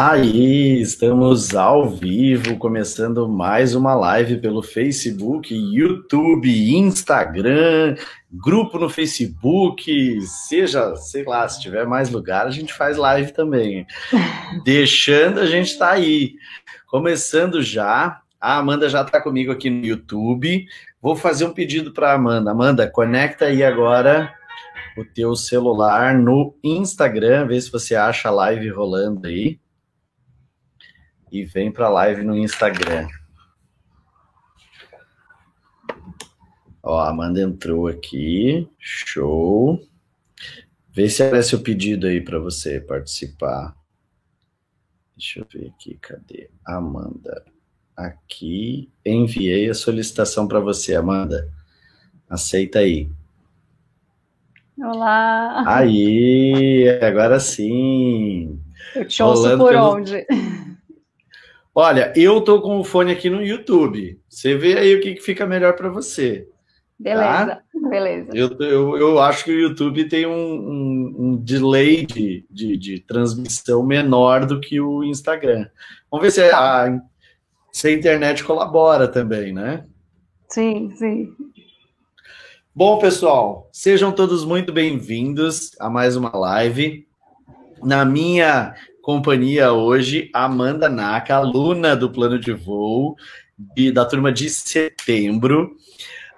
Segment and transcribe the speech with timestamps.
[0.00, 7.96] Aí, estamos ao vivo, começando mais uma live pelo Facebook, YouTube, Instagram,
[8.30, 13.84] grupo no Facebook, seja, sei lá, se tiver mais lugar, a gente faz live também.
[14.64, 16.36] Deixando, a gente tá aí.
[16.86, 20.64] Começando já, a Amanda já tá comigo aqui no YouTube.
[21.02, 22.52] Vou fazer um pedido para Amanda.
[22.52, 24.32] Amanda, conecta aí agora
[24.96, 29.58] o teu celular no Instagram, vê se você acha a live rolando aí
[31.30, 33.08] e vem para a live no Instagram.
[36.82, 39.78] Ó, a Amanda entrou aqui, show.
[40.90, 43.76] Vê se aparece o pedido aí para você participar.
[45.16, 46.48] Deixa eu ver aqui, cadê?
[46.64, 47.44] Amanda.
[47.96, 51.52] Aqui, enviei a solicitação para você, Amanda.
[52.30, 53.10] Aceita aí.
[54.78, 55.64] Olá.
[55.66, 58.60] Aí, agora sim.
[58.94, 59.94] Eu te ouço por pelo...
[59.96, 60.24] onde?
[61.80, 64.20] Olha, eu tô com o fone aqui no YouTube.
[64.28, 66.48] Você vê aí o que, fica melhor para você.
[66.98, 67.62] Beleza, tá?
[67.88, 68.30] beleza.
[68.34, 72.98] Eu, eu, eu, acho que o YouTube tem um, um, um delay de, de, de,
[72.98, 75.68] transmissão menor do que o Instagram.
[76.10, 77.00] Vamos ver se a,
[77.70, 79.86] se a internet colabora também, né?
[80.48, 81.32] Sim, sim.
[82.74, 87.06] Bom, pessoal, sejam todos muito bem-vindos a mais uma live.
[87.80, 88.74] Na minha
[89.08, 93.16] companhia hoje Amanda Naka, aluna do plano de voo
[93.74, 95.74] e da turma de setembro.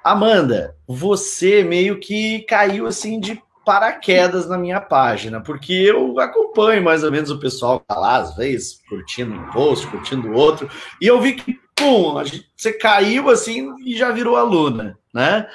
[0.04, 7.02] Amanda, você meio que caiu assim de paraquedas na minha página, porque eu acompanho mais
[7.02, 10.70] ou menos o pessoal tá lá, às vezes, curtindo um post, curtindo outro,
[11.02, 12.22] e eu vi que, pum,
[12.56, 15.48] você caiu assim e já virou aluna, né?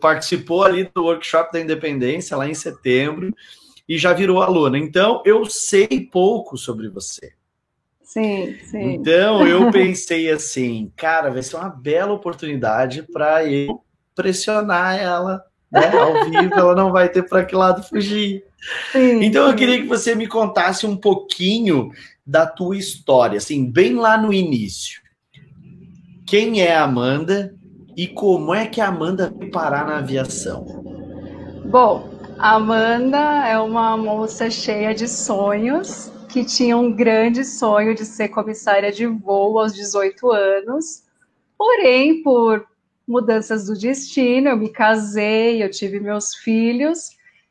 [0.00, 3.32] Participou ali do workshop da independência lá em setembro,
[3.90, 4.78] e já virou aluna.
[4.78, 7.32] Então, eu sei pouco sobre você.
[8.04, 8.92] Sim, sim.
[8.92, 13.82] Então, eu pensei assim, cara, vai ser uma bela oportunidade para eu
[14.14, 15.90] pressionar ela, né?
[15.92, 18.44] Ao vivo, ela não vai ter para que lado fugir.
[18.92, 21.90] Sim, então, eu queria que você me contasse um pouquinho
[22.24, 25.00] da tua história, assim, bem lá no início.
[26.24, 27.56] Quem é a Amanda
[27.96, 30.64] e como é que a Amanda foi parar na aviação?
[31.64, 32.09] Bom,
[32.40, 38.28] a Amanda é uma moça cheia de sonhos, que tinha um grande sonho de ser
[38.28, 41.04] comissária de voo aos 18 anos.
[41.58, 42.66] Porém, por
[43.06, 47.10] mudanças do destino, eu me casei, eu tive meus filhos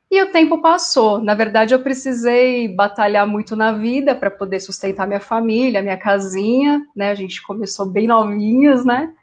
[0.10, 1.22] e o tempo passou.
[1.22, 6.84] Na verdade, eu precisei batalhar muito na vida para poder sustentar minha família, minha casinha,
[6.96, 7.12] né?
[7.12, 9.14] A gente começou bem novinhos, né?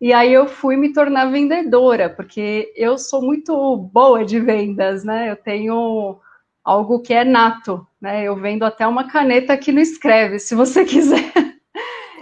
[0.00, 5.30] E aí eu fui me tornar vendedora, porque eu sou muito boa de vendas, né?
[5.30, 6.18] Eu tenho
[6.64, 8.24] algo que é nato, né?
[8.24, 11.30] Eu vendo até uma caneta que não escreve, se você quiser.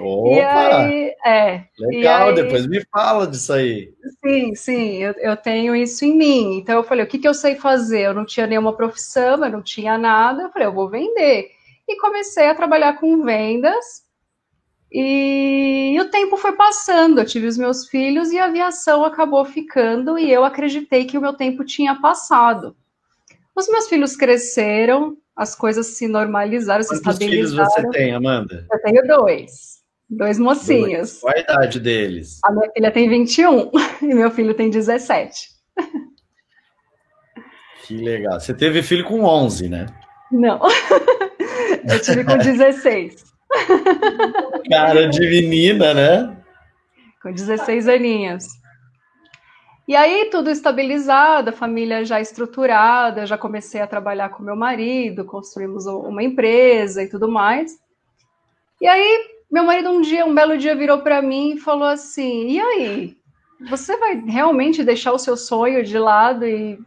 [0.01, 0.29] Opa!
[0.29, 1.65] E aí, é.
[1.79, 3.93] Legal, aí, depois me fala disso aí.
[4.25, 6.59] Sim, sim, eu, eu, tenho isso em mim.
[6.59, 8.03] Então eu falei, o que, que eu sei fazer?
[8.03, 10.43] Eu não tinha nenhuma profissão, eu não tinha nada.
[10.43, 11.51] Eu falei, eu vou vender.
[11.89, 14.08] E comecei a trabalhar com vendas
[14.91, 20.19] e, o tempo foi passando, eu tive os meus filhos e a aviação acabou ficando
[20.19, 22.75] e eu acreditei que o meu tempo tinha passado.
[23.55, 27.71] Os meus filhos cresceram, as coisas se normalizaram, Quantos se estabilizaram.
[27.71, 28.67] filhos você tem, Amanda?
[28.73, 29.79] Eu tenho dois.
[30.09, 31.11] Dois mocinhos.
[31.11, 31.21] Dois.
[31.21, 32.39] Qual a idade deles?
[32.43, 33.71] A minha filha tem 21
[34.01, 35.49] e meu filho tem 17.
[37.85, 38.41] Que legal.
[38.41, 39.87] Você teve filho com 11, né?
[40.31, 40.61] Não.
[41.91, 43.25] Eu tive com 16.
[44.71, 46.37] Cara de menina, né?
[47.23, 48.47] Com 16 aninhos.
[49.89, 55.25] E aí, tudo estabilizado, a família já estruturada, já comecei a trabalhar com meu marido,
[55.25, 57.79] construímos uma empresa e tudo mais.
[58.81, 62.51] E aí, meu marido um dia, um belo dia, virou para mim e falou assim:
[62.51, 63.17] E aí,
[63.69, 66.79] você vai realmente deixar o seu sonho de lado e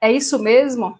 [0.00, 0.98] é isso mesmo?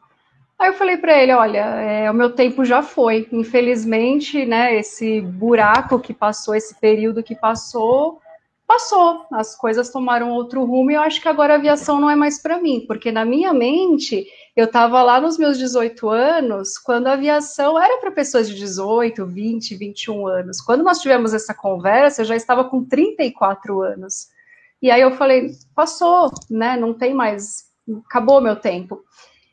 [0.58, 3.28] Aí eu falei para ele, olha, é, o meu tempo já foi.
[3.30, 8.20] Infelizmente, né, esse buraco que passou, esse período que passou,
[8.66, 9.24] passou.
[9.32, 12.42] As coisas tomaram outro rumo e eu acho que agora a aviação não é mais
[12.42, 14.26] para mim, porque na minha mente
[14.56, 19.24] eu estava lá nos meus 18 anos, quando a aviação era para pessoas de 18,
[19.24, 20.60] 20, 21 anos.
[20.60, 24.28] Quando nós tivemos essa conversa, eu já estava com 34 anos.
[24.82, 26.76] E aí eu falei, passou, né?
[26.76, 27.70] Não tem mais,
[28.06, 29.02] acabou meu tempo.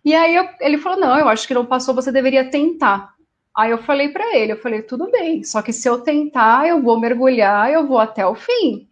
[0.06, 3.14] E aí eu, ele falou: não, eu acho que não passou, você deveria tentar.
[3.58, 6.82] Aí eu falei para ele, eu falei, tudo bem, só que se eu tentar, eu
[6.82, 8.90] vou mergulhar, eu vou até o fim,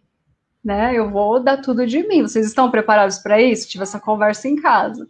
[0.64, 0.94] né?
[0.94, 2.22] Eu vou dar tudo de mim.
[2.22, 3.68] Vocês estão preparados para isso?
[3.68, 5.06] Tive essa conversa em casa.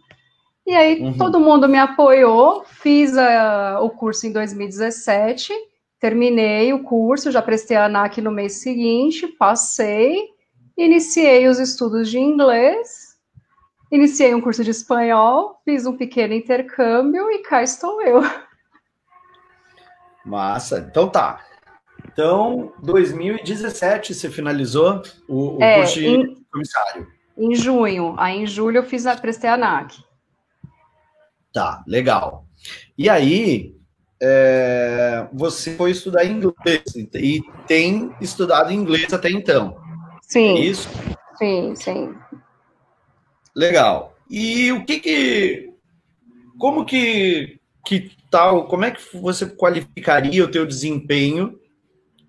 [0.67, 1.17] E aí uhum.
[1.17, 5.53] todo mundo me apoiou, fiz a, o curso em 2017
[6.05, 10.29] terminei o curso, já prestei a ANAC no mês seguinte, passei,
[10.77, 13.04] iniciei os estudos de inglês,
[13.91, 18.21] iniciei um curso de espanhol, fiz um pequeno intercâmbio e cá estou eu.
[20.25, 20.85] Massa.
[20.89, 21.45] Então tá.
[22.11, 27.07] Então, 2017 você finalizou o, o é, curso de em, comissário.
[27.37, 28.15] Em junho.
[28.17, 29.97] Aí em julho eu fiz a, prestei a ANAC.
[31.51, 32.45] Tá, legal.
[32.97, 33.75] E aí,
[34.21, 36.83] é, você foi estudar inglês
[37.13, 39.77] e tem estudado inglês até então.
[40.21, 40.57] Sim.
[40.57, 40.89] É isso?
[41.37, 42.15] Sim, sim.
[43.55, 44.17] Legal.
[44.29, 45.69] E o que que.
[46.57, 48.67] Como que, que tal?
[48.67, 51.59] Como é que você qualificaria o teu desempenho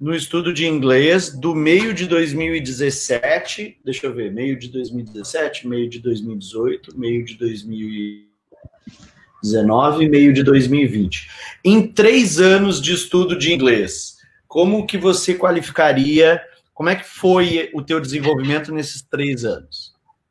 [0.01, 3.79] no estudo de inglês do meio de 2017?
[3.85, 10.43] Deixa eu ver, meio de 2017, meio de 2018, meio de 2019 e meio de
[10.43, 11.31] 2020.
[11.65, 16.41] Em três anos de estudo de inglês, como que você qualificaria?
[16.75, 19.86] Como é que foi o teu desenvolvimento nesses três anos?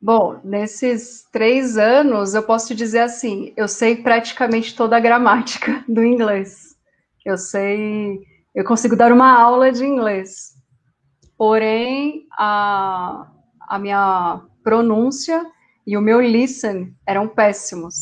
[0.06, 5.82] Bom, nesses três anos, eu posso te dizer assim, eu sei praticamente toda a gramática
[5.88, 6.76] do inglês.
[7.24, 8.20] Eu sei,
[8.54, 10.52] eu consigo dar uma aula de inglês.
[11.36, 13.26] Porém, a,
[13.68, 15.44] a minha pronúncia
[15.84, 17.96] e o meu listen eram péssimos.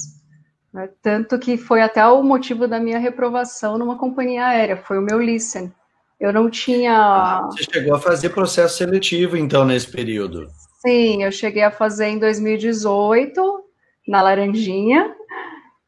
[0.74, 0.90] Né?
[1.00, 5.18] Tanto que foi até o motivo da minha reprovação numa companhia aérea, foi o meu
[5.18, 5.72] listen.
[6.20, 6.94] Eu não tinha.
[6.94, 10.52] Ah, você chegou a fazer processo seletivo, então, nesse período?
[10.86, 13.64] Sim, eu cheguei a fazer em 2018,
[14.06, 15.14] na Laranjinha,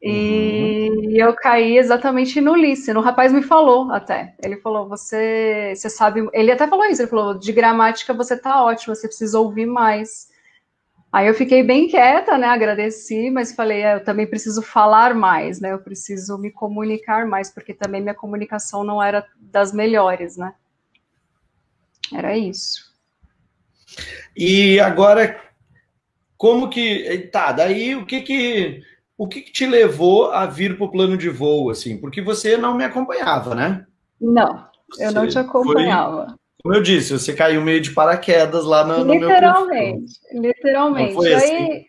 [0.01, 1.11] e uhum.
[1.11, 2.95] eu caí exatamente no Listen.
[2.95, 4.35] O rapaz me falou até.
[4.43, 6.27] Ele falou: você, você sabe.
[6.33, 7.01] Ele até falou isso.
[7.01, 10.29] Ele falou: de gramática você tá ótimo, você precisa ouvir mais.
[11.11, 12.47] Aí eu fiquei bem quieta, né?
[12.47, 15.73] Agradeci, mas falei: é, eu também preciso falar mais, né?
[15.73, 20.53] Eu preciso me comunicar mais, porque também minha comunicação não era das melhores, né?
[22.13, 22.86] Era isso.
[24.35, 25.39] E agora,
[26.37, 27.29] como que.
[27.31, 28.81] Tá, daí o que que.
[29.17, 31.97] O que, que te levou a vir para o plano de voo, assim?
[31.97, 33.83] Porque você não me acompanhava, né?
[34.21, 34.67] Não,
[34.99, 36.27] eu não te acompanhava.
[36.27, 41.13] Foi, como eu disse, você caiu meio de paraquedas lá no, no literalmente, meu Literalmente,
[41.13, 41.55] foi assim?
[41.55, 41.85] Aí,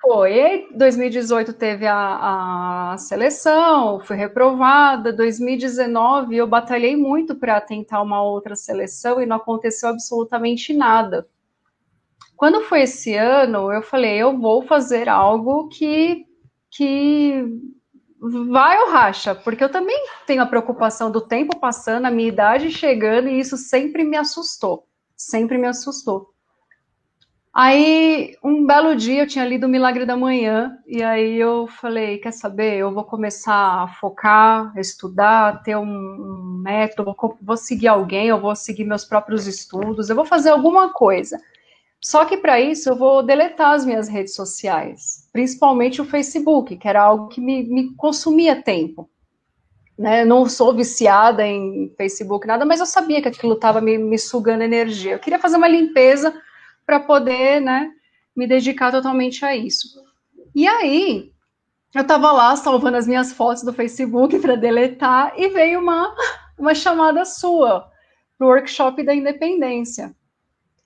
[0.00, 0.38] foi.
[0.38, 5.12] Em 2018 teve a, a seleção, fui reprovada.
[5.12, 11.26] 2019 eu batalhei muito para tentar uma outra seleção e não aconteceu absolutamente nada.
[12.38, 16.24] Quando foi esse ano, eu falei, eu vou fazer algo que,
[16.70, 17.44] que
[18.48, 22.70] vai ou racha, porque eu também tenho a preocupação do tempo passando, a minha idade
[22.70, 24.86] chegando, e isso sempre me assustou,
[25.16, 26.32] sempre me assustou.
[27.52, 32.18] Aí, um belo dia, eu tinha lido o Milagre da Manhã, e aí eu falei,
[32.18, 38.40] quer saber, eu vou começar a focar, estudar, ter um método, vou seguir alguém, eu
[38.40, 41.36] vou seguir meus próprios estudos, eu vou fazer alguma coisa.
[42.00, 46.88] Só que para isso eu vou deletar as minhas redes sociais, principalmente o Facebook, que
[46.88, 49.10] era algo que me, me consumia tempo.
[49.98, 50.24] Né?
[50.24, 54.62] Não sou viciada em Facebook, nada, mas eu sabia que aquilo estava me, me, sugando
[54.62, 55.12] energia.
[55.12, 56.32] Eu queria fazer uma limpeza
[56.86, 57.90] para poder né,
[58.34, 59.88] me dedicar totalmente a isso.
[60.54, 61.32] E aí,
[61.92, 66.14] eu estava lá salvando as minhas fotos do Facebook para deletar e veio uma,
[66.56, 67.90] uma chamada sua
[68.38, 70.14] para o workshop da independência.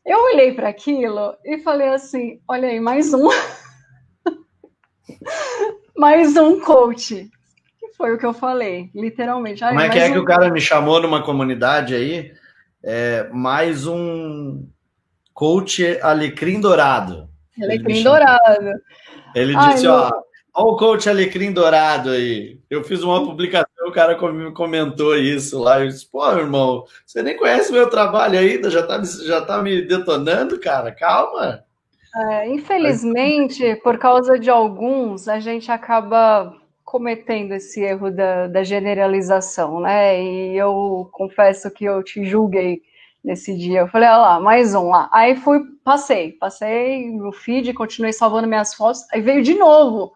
[0.05, 3.29] Eu olhei para aquilo e falei assim: olha aí, mais um.
[5.97, 7.31] mais um coach.
[7.79, 9.61] Que foi o que eu falei, literalmente.
[9.61, 10.13] Como é que é um...
[10.13, 12.33] que o cara me chamou numa comunidade aí?
[12.83, 14.67] É, mais um
[15.33, 17.29] coach alecrim dourado.
[17.63, 18.71] Alecrim ele dourado.
[19.35, 20.11] Ele disse, ó,
[20.55, 22.61] Olha o coach Alecrim Dourado aí.
[22.69, 24.17] Eu fiz uma publicação, o cara
[24.55, 25.81] comentou isso lá.
[25.81, 29.83] Eu disse, pô, irmão, você nem conhece meu trabalho ainda, já tá, já tá me
[29.83, 30.91] detonando, cara.
[30.91, 31.63] Calma.
[32.15, 39.81] É, infelizmente, por causa de alguns, a gente acaba cometendo esse erro da, da generalização,
[39.81, 40.23] né?
[40.23, 42.83] E eu confesso que eu te julguei
[43.23, 43.81] nesse dia.
[43.81, 45.09] Eu falei, olha lá, mais um lá.
[45.13, 50.13] Aí fui, passei, passei no feed, continuei salvando minhas fotos, aí veio de novo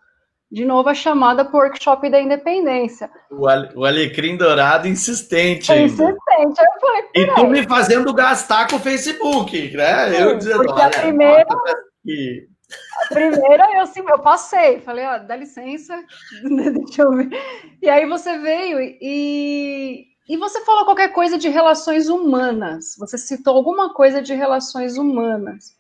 [0.56, 3.10] de novo a chamada para o workshop da independência.
[3.30, 3.42] O,
[3.78, 5.70] o alecrim dourado insistente.
[5.70, 6.08] Insistente.
[6.34, 10.08] Eu falei, e tu me fazendo gastar com o Facebook, né?
[10.08, 15.36] Sim, eu dizendo, olha, a primeira, a primeira eu, assim, eu passei, falei, ó, dá
[15.36, 16.02] licença,
[16.42, 17.28] deixa eu ver.
[17.82, 22.96] E aí você veio e, e você falou qualquer coisa de relações humanas.
[22.98, 25.76] Você citou alguma coisa de relações humanas.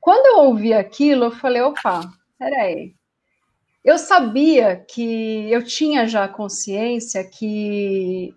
[0.00, 2.02] Quando eu ouvi aquilo, eu falei, opa,
[2.38, 2.94] peraí,
[3.84, 8.34] eu sabia que eu tinha já consciência que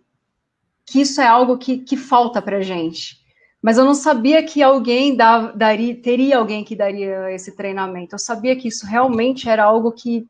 [0.86, 3.18] que isso é algo que, que falta para gente.
[3.62, 8.14] Mas eu não sabia que alguém daria, teria alguém que daria esse treinamento.
[8.14, 10.30] Eu sabia que isso realmente era algo que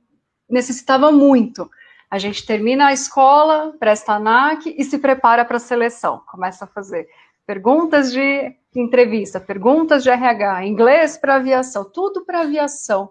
[0.49, 1.69] necessitava muito.
[2.09, 6.21] A gente termina a escola, presta a ANAC e se prepara para a seleção.
[6.25, 7.09] Começa a fazer
[7.45, 13.09] perguntas de entrevista, perguntas de RH, inglês para aviação, tudo para aviação.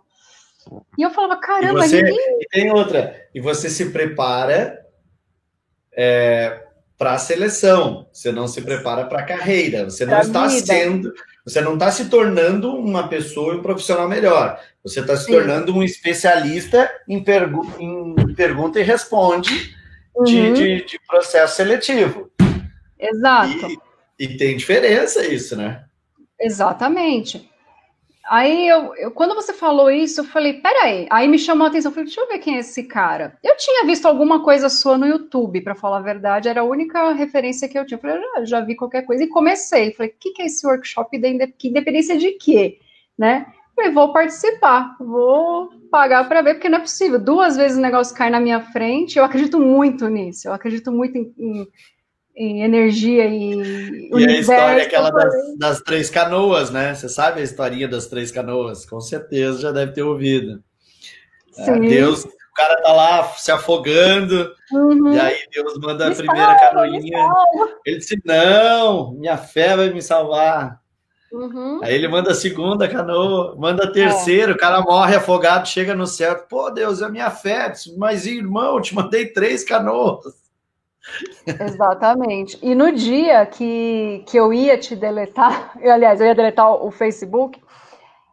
[0.98, 2.38] E eu falava, caramba, e você, ninguém...
[2.40, 4.84] E tem outra, e você se prepara
[5.96, 6.64] é,
[6.96, 10.66] para a seleção, você não se prepara para a carreira, você não está vida.
[10.66, 11.12] sendo,
[11.44, 15.32] você não está se tornando uma pessoa, um profissional melhor, você está se Sim.
[15.32, 19.74] tornando um especialista em, pergu em pergunta e responde
[20.14, 20.24] uhum.
[20.24, 22.30] de, de, de, processo seletivo.
[22.98, 23.66] Exato.
[24.18, 25.84] E, e tem diferença isso, né?
[26.40, 27.50] Exatamente.
[28.26, 31.06] Aí eu, eu, quando você falou isso, eu falei, peraí.
[31.10, 33.38] Aí me chamou a atenção, falei, deixa eu ver quem é esse cara.
[33.42, 37.12] Eu tinha visto alguma coisa sua no YouTube, para falar a verdade, era a única
[37.12, 37.98] referência que eu tinha.
[37.98, 39.92] Eu falei, já, já vi qualquer coisa e comecei.
[39.92, 42.78] Falei, o que, que é esse workshop da independência de quê?
[43.18, 43.46] Né?
[43.76, 47.18] Falei, vou participar, vou pagar para ver, porque não é possível.
[47.18, 51.18] Duas vezes o negócio cai na minha frente, eu acredito muito nisso, eu acredito muito
[51.18, 51.68] em, em
[52.36, 54.10] em energia e.
[54.12, 56.94] E a história é aquela das, das, três canoas, né?
[56.94, 58.84] Você sabe a historinha das três canoas?
[58.84, 60.62] Com certeza já deve ter ouvido.
[61.56, 65.12] É, Deus, o cara tá lá se afogando, uhum.
[65.12, 67.28] e aí Deus manda a primeira canoinha.
[67.86, 70.82] Ele disse: Não, minha fé vai me salvar.
[71.32, 71.80] Uhum.
[71.82, 74.54] Aí ele manda a segunda canoa, manda a terceira, é.
[74.54, 76.36] o cara morre afogado, chega no céu.
[76.48, 77.72] Pô, Deus, é a minha fé.
[77.96, 80.43] Mas, irmão, te mandei três canoas.
[81.46, 82.58] Exatamente.
[82.62, 86.90] E no dia que, que eu ia te deletar, eu, aliás, eu ia deletar o
[86.90, 87.62] Facebook,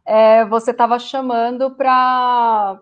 [0.06, 2.80] é, você estava chamando para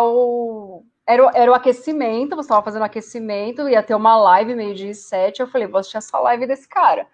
[0.00, 0.84] o.
[1.08, 5.40] Era, era o aquecimento, você estava fazendo aquecimento, ia ter uma live meio-dia e sete.
[5.40, 7.06] Eu falei, vou assistir essa live desse cara.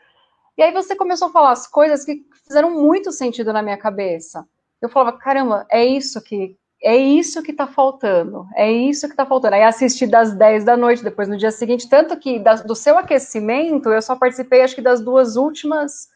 [0.57, 4.47] E aí você começou a falar as coisas que fizeram muito sentido na minha cabeça.
[4.81, 9.25] Eu falava, caramba, é isso que, é isso que está faltando, é isso que está
[9.25, 9.55] faltando.
[9.55, 13.89] Aí assisti das 10 da noite, depois no dia seguinte, tanto que do seu aquecimento,
[13.91, 16.09] eu só participei, acho que das duas últimas,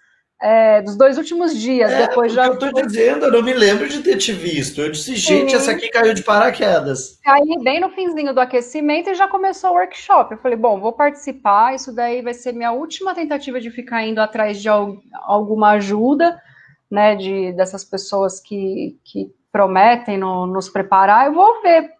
[0.42, 2.46] é, dos dois últimos dias, é, depois já...
[2.46, 5.56] eu estou dizendo, eu não me lembro de ter te visto, eu disse, gente, Sim.
[5.56, 7.20] essa aqui caiu de paraquedas.
[7.22, 10.92] Caí bem no finzinho do aquecimento e já começou o workshop, eu falei, bom, vou
[10.92, 16.42] participar, isso daí vai ser minha última tentativa de ficar indo atrás de alguma ajuda,
[16.90, 21.90] né, de, dessas pessoas que, que prometem no, nos preparar, eu vou ver.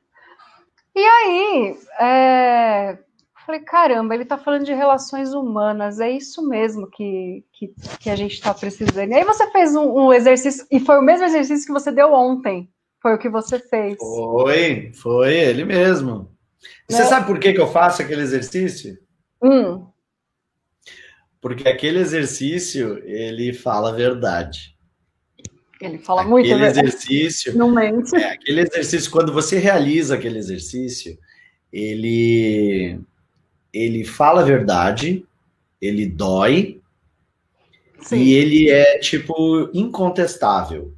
[0.95, 2.99] E aí, é,
[3.47, 8.15] falei, caramba, ele está falando de relações humanas, é isso mesmo que, que, que a
[8.17, 9.11] gente está precisando.
[9.11, 12.13] E aí você fez um, um, exercício, e foi o mesmo exercício que você deu
[12.13, 12.69] ontem,
[13.01, 13.97] foi o que você fez.
[13.97, 16.31] Foi, foi ele mesmo.
[16.87, 17.09] Você né?
[17.09, 18.99] sabe por que, que eu faço aquele exercício?
[19.43, 19.87] Hum.
[21.41, 24.76] Porque aquele exercício, ele fala a verdade.
[25.81, 26.69] Ele fala aquele muito, né?
[26.69, 27.57] exercício.
[27.57, 28.17] Não mente.
[28.17, 31.19] É, aquele exercício, quando você realiza aquele exercício,
[31.73, 32.99] ele,
[33.73, 35.25] ele fala a verdade,
[35.81, 36.81] ele dói,
[38.01, 38.17] Sim.
[38.17, 40.95] e ele é, tipo, incontestável.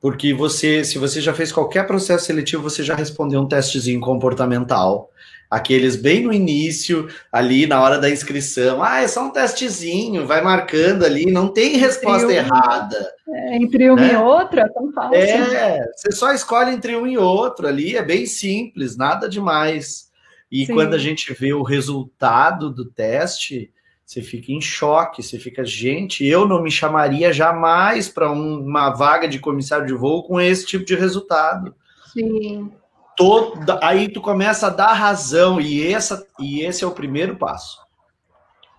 [0.00, 5.10] Porque você, se você já fez qualquer processo seletivo, você já respondeu um testezinho comportamental
[5.52, 8.82] aqueles bem no início, ali na hora da inscrição.
[8.82, 13.12] Ah, é só um testezinho, vai marcando ali, não tem resposta entre errada.
[13.28, 14.14] É, entre uma né?
[14.14, 15.14] e outra, é tão fácil.
[15.14, 20.10] É, você só escolhe entre um e outro ali, é bem simples, nada demais.
[20.50, 20.72] E Sim.
[20.72, 23.70] quando a gente vê o resultado do teste,
[24.06, 28.88] você fica em choque, você fica, gente, eu não me chamaria jamais para um, uma
[28.88, 31.74] vaga de comissário de voo com esse tipo de resultado.
[32.10, 32.70] Sim
[33.16, 37.78] toda, aí tu começa a dar razão e essa e esse é o primeiro passo.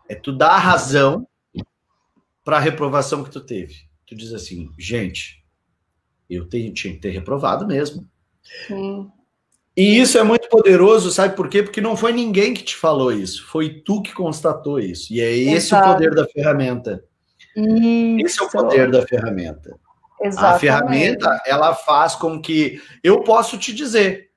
[0.08, 1.28] É tu dar razão
[2.44, 3.76] para a reprovação que tu teve.
[4.06, 5.44] Tu diz assim, gente,
[6.30, 8.08] eu tenho, tinha que ter reprovado mesmo.
[8.68, 9.10] Sim.
[9.76, 11.64] E isso é muito poderoso, sabe por quê?
[11.64, 15.12] Porque não foi ninguém que te falou isso, foi tu que constatou isso.
[15.12, 15.90] E é esse Exato.
[15.90, 17.04] o poder da ferramenta.
[17.56, 18.26] Isso.
[18.26, 19.80] Esse é o poder da ferramenta.
[20.24, 20.56] Exatamente.
[20.56, 24.30] A ferramenta, ela faz com que eu posso te dizer,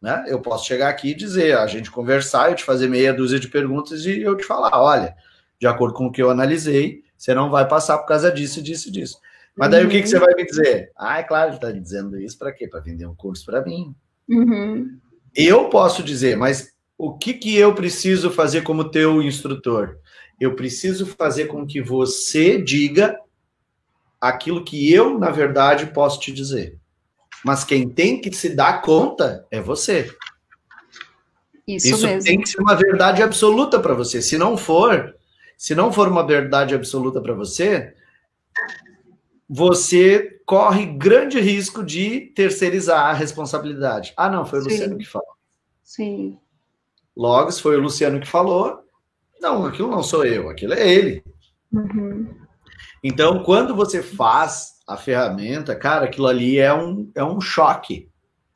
[0.00, 0.24] né?
[0.26, 3.48] Eu posso chegar aqui e dizer, a gente conversar, eu te fazer meia dúzia de
[3.48, 5.14] perguntas e eu te falar, olha,
[5.58, 8.90] de acordo com o que eu analisei, você não vai passar por causa disso, disso,
[8.90, 9.18] disso.
[9.54, 9.88] Mas daí uhum.
[9.88, 10.24] o que, que você uhum.
[10.24, 10.90] vai me dizer?
[10.96, 12.66] Ah, é claro, está dizendo isso para quê?
[12.66, 13.94] Para vender um curso para mim.
[14.28, 14.98] Uhum.
[15.34, 19.98] Eu posso dizer, mas o que, que eu preciso fazer como teu instrutor?
[20.40, 23.18] Eu preciso fazer com que você diga
[24.20, 26.78] aquilo que eu, na verdade, posso te dizer.
[27.44, 30.14] Mas quem tem que se dar conta é você.
[31.66, 32.24] Isso, Isso mesmo.
[32.24, 34.20] tem que ser uma verdade absoluta para você.
[34.20, 35.14] Se não for,
[35.56, 37.94] se não for uma verdade absoluta para você,
[39.48, 44.12] você corre grande risco de terceirizar a responsabilidade.
[44.16, 44.70] Ah, não, foi o Sim.
[44.70, 45.34] Luciano que falou.
[45.82, 46.38] Sim.
[47.16, 48.84] Logo, se foi o Luciano que falou,
[49.40, 51.24] não, aquilo não sou eu, aquilo é ele.
[51.72, 52.39] Uhum.
[53.02, 58.08] Então, quando você faz a ferramenta, cara, aquilo ali é um, é um choque.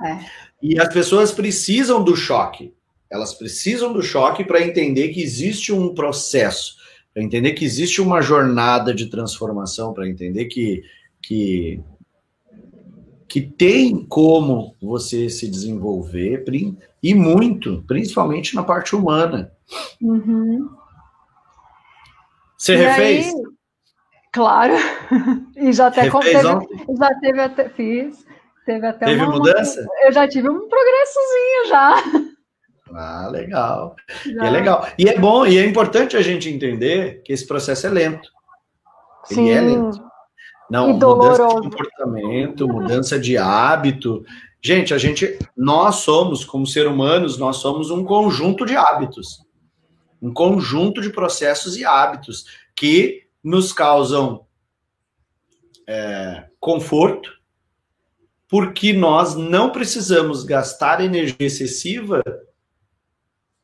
[0.02, 0.18] É.
[0.62, 2.74] E as pessoas precisam do choque.
[3.10, 6.76] Elas precisam do choque para entender que existe um processo,
[7.12, 10.82] para entender que existe uma jornada de transformação, para entender que,
[11.22, 11.80] que,
[13.28, 16.44] que tem como você se desenvolver
[17.02, 19.52] e muito, principalmente na parte humana.
[20.02, 20.68] Uhum.
[22.58, 23.26] Você E refez?
[23.26, 23.32] aí,
[24.34, 24.74] claro.
[25.56, 26.42] E já até teve,
[26.98, 28.26] já teve até fiz,
[28.66, 29.86] teve até Teve uma, mudança?
[30.04, 32.04] Eu já tive um progressozinho já.
[32.94, 33.96] Ah, legal.
[34.26, 34.46] E Já.
[34.46, 34.86] é legal.
[34.98, 38.28] E é bom, e é importante a gente entender que esse processo é lento.
[39.30, 39.50] Ele Sim.
[39.50, 40.04] é lento.
[40.70, 44.24] Não, E mudança de comportamento, mudança de hábito.
[44.62, 49.44] Gente, a gente, nós somos, como ser humanos, nós somos um conjunto de hábitos.
[50.20, 52.44] Um conjunto de processos e hábitos
[52.76, 54.46] que nos causam
[55.86, 57.30] é, conforto,
[58.48, 62.22] porque nós não precisamos gastar energia excessiva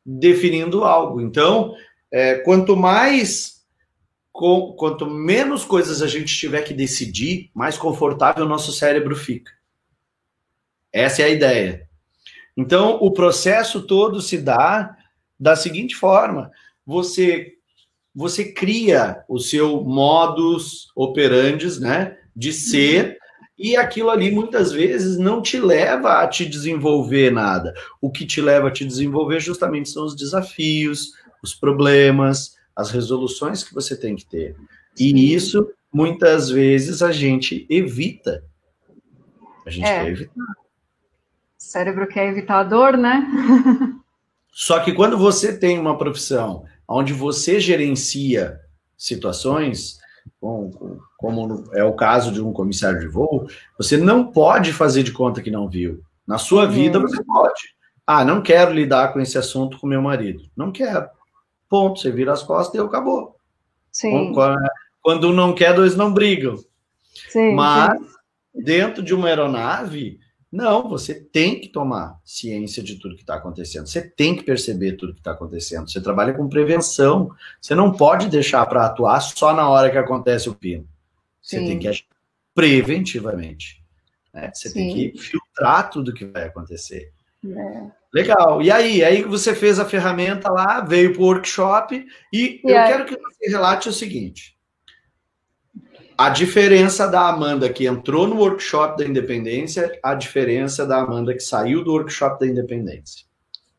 [0.05, 1.19] definindo algo.
[1.19, 1.75] Então,
[2.11, 3.65] é, quanto mais,
[4.31, 9.51] com- quanto menos coisas a gente tiver que decidir, mais confortável o nosso cérebro fica.
[10.91, 11.89] Essa é a ideia.
[12.55, 14.95] Então, o processo todo se dá
[15.39, 16.51] da seguinte forma:
[16.85, 17.57] você
[18.13, 23.17] você cria o seu modus operandi, né, de ser,
[23.57, 27.73] e aquilo ali muitas vezes não te leva a te desenvolver nada.
[28.01, 31.11] O que te leva a te desenvolver justamente são os desafios,
[31.43, 34.55] os problemas, as resoluções que você tem que ter.
[34.99, 38.43] E isso muitas vezes a gente evita.
[39.65, 40.03] A gente É.
[40.03, 40.43] quer evitar.
[40.43, 43.27] O cérebro quer evitar a dor, né?
[44.51, 48.59] Só que quando você tem uma profissão onde você gerencia
[48.97, 49.99] situações,
[51.17, 55.41] como é o caso de um comissário de voo, você não pode fazer de conta
[55.41, 56.01] que não viu.
[56.27, 57.75] Na sua vida você pode.
[58.05, 60.43] Ah, não quero lidar com esse assunto com meu marido.
[60.55, 61.07] Não quero.
[61.69, 61.99] Ponto.
[61.99, 63.35] Você vira as costas e acabou.
[63.91, 64.33] Sim.
[65.01, 66.57] Quando um não quer, dois não brigam.
[67.29, 67.53] Sim.
[67.53, 67.99] Mas
[68.53, 70.19] dentro de uma aeronave,
[70.51, 73.87] não, você tem que tomar ciência de tudo que está acontecendo.
[73.87, 75.89] Você tem que perceber tudo que está acontecendo.
[75.89, 77.31] Você trabalha com prevenção.
[77.61, 80.85] Você não pode deixar para atuar só na hora que acontece o pino.
[81.41, 81.65] Você Sim.
[81.67, 82.05] tem que agir
[82.53, 83.81] preventivamente.
[84.33, 84.51] né?
[84.53, 85.11] Você tem Sim.
[85.11, 87.11] que filtrar tudo que vai acontecer.
[87.45, 87.83] É.
[88.13, 88.61] Legal.
[88.61, 89.03] E aí?
[89.03, 92.91] Aí você fez a ferramenta lá, veio para o workshop e, E eu aí?
[92.91, 94.55] quero que você relate o seguinte.
[96.21, 101.39] A diferença da Amanda que entrou no workshop da independência, a diferença da Amanda que
[101.39, 103.25] saiu do workshop da independência.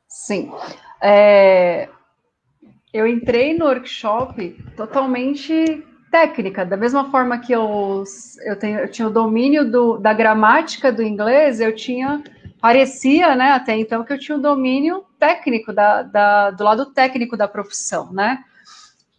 [0.09, 0.51] Sim.
[1.01, 1.89] É,
[2.93, 8.03] eu entrei no workshop totalmente técnica, da mesma forma que eu,
[8.45, 12.25] eu, tenho, eu tinha o domínio do, da gramática do inglês, eu tinha,
[12.61, 17.37] parecia, né, até então, que eu tinha o domínio técnico, da, da, do lado técnico
[17.37, 18.43] da profissão, né?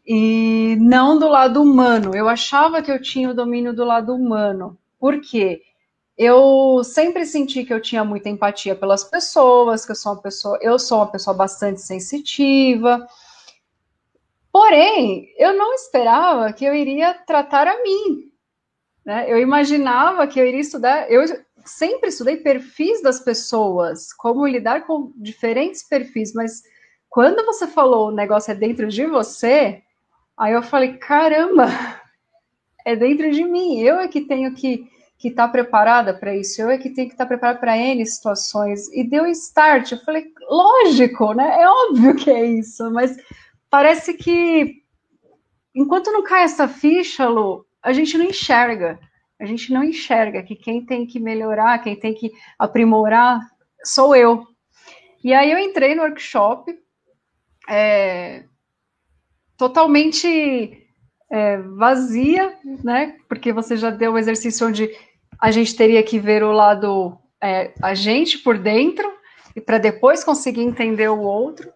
[0.05, 2.15] E não do lado humano.
[2.15, 4.77] Eu achava que eu tinha o domínio do lado humano.
[4.99, 5.61] Por quê?
[6.17, 10.59] eu sempre senti que eu tinha muita empatia pelas pessoas, que eu sou uma pessoa,
[10.61, 13.07] eu sou uma pessoa bastante sensitiva.
[14.51, 18.31] Porém, eu não esperava que eu iria tratar a mim.
[19.03, 19.25] Né?
[19.27, 21.11] Eu imaginava que eu iria estudar.
[21.11, 21.23] Eu
[21.65, 26.61] sempre estudei perfis das pessoas, como lidar com diferentes perfis, mas
[27.09, 29.81] quando você falou o negócio é dentro de você,
[30.37, 31.65] aí eu falei: caramba,
[32.85, 33.79] é dentro de mim.
[33.79, 34.91] Eu é que tenho que
[35.23, 38.05] que está preparada para isso, eu é que tenho que estar tá preparada para N
[38.05, 38.91] situações.
[38.91, 39.93] E deu start.
[39.93, 41.61] Eu falei, lógico, né?
[41.61, 43.15] É óbvio que é isso, mas
[43.69, 44.83] parece que
[45.73, 48.99] enquanto não cai essa ficha, Lu, a gente não enxerga.
[49.39, 53.39] A gente não enxerga que quem tem que melhorar, quem tem que aprimorar,
[53.81, 54.45] sou eu.
[55.23, 56.77] E aí eu entrei no workshop
[57.69, 58.43] é,
[59.63, 60.85] totalmente
[61.31, 63.17] é, vazia, né?
[63.29, 64.93] Porque você já deu o exercício onde
[65.39, 69.09] a gente teria que ver o lado é, a gente por dentro
[69.55, 71.71] e para depois conseguir entender o outro.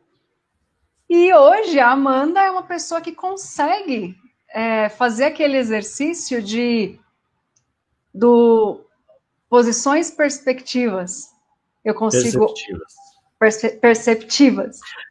[1.10, 4.14] E hoje a Amanda é uma pessoa que consegue
[4.50, 7.00] é, fazer aquele exercício de
[8.14, 8.82] do
[9.50, 11.30] posições perspectivas.
[11.86, 12.54] Eu consigo.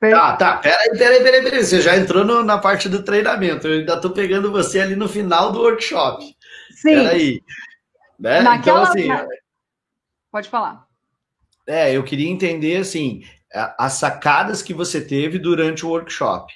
[0.01, 0.15] Per...
[0.15, 0.57] Ah, tá.
[0.57, 1.65] Peraí, peraí, peraí, peraí.
[1.65, 3.69] Você já entrou no, na parte do treinamento.
[3.69, 6.25] Eu ainda tô pegando você ali no final do workshop.
[6.71, 6.95] Sim.
[6.95, 7.43] Peraí.
[8.19, 8.43] Né?
[8.43, 8.91] Naquela...
[8.91, 9.29] Então, assim.
[10.31, 10.87] Pode falar.
[11.67, 13.25] É, eu queria entender, assim,
[13.79, 16.53] as sacadas que você teve durante o workshop.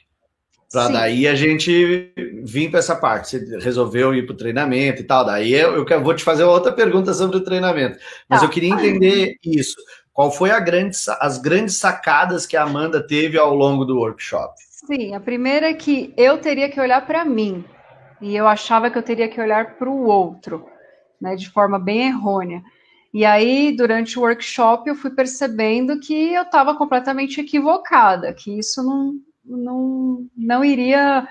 [0.73, 2.13] Para daí a gente
[2.45, 3.39] vir para essa parte.
[3.39, 5.25] Você resolveu ir para o treinamento e tal.
[5.25, 7.99] Daí eu, eu, vou te fazer outra pergunta sobre o treinamento.
[8.29, 8.47] Mas tá.
[8.47, 9.75] eu queria entender isso.
[10.12, 14.55] Qual foi grande, as grandes sacadas que a Amanda teve ao longo do workshop?
[14.87, 17.64] Sim, a primeira é que eu teria que olhar para mim.
[18.20, 20.66] E eu achava que eu teria que olhar para o outro,
[21.20, 22.62] né, de forma bem errônea.
[23.12, 28.83] E aí, durante o workshop, eu fui percebendo que eu estava completamente equivocada, que isso
[28.83, 31.27] não, não, não iria.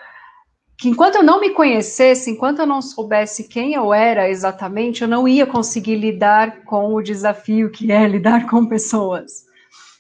[0.80, 5.08] Que enquanto eu não me conhecesse, enquanto eu não soubesse quem eu era exatamente, eu
[5.08, 9.44] não ia conseguir lidar com o desafio que é lidar com pessoas.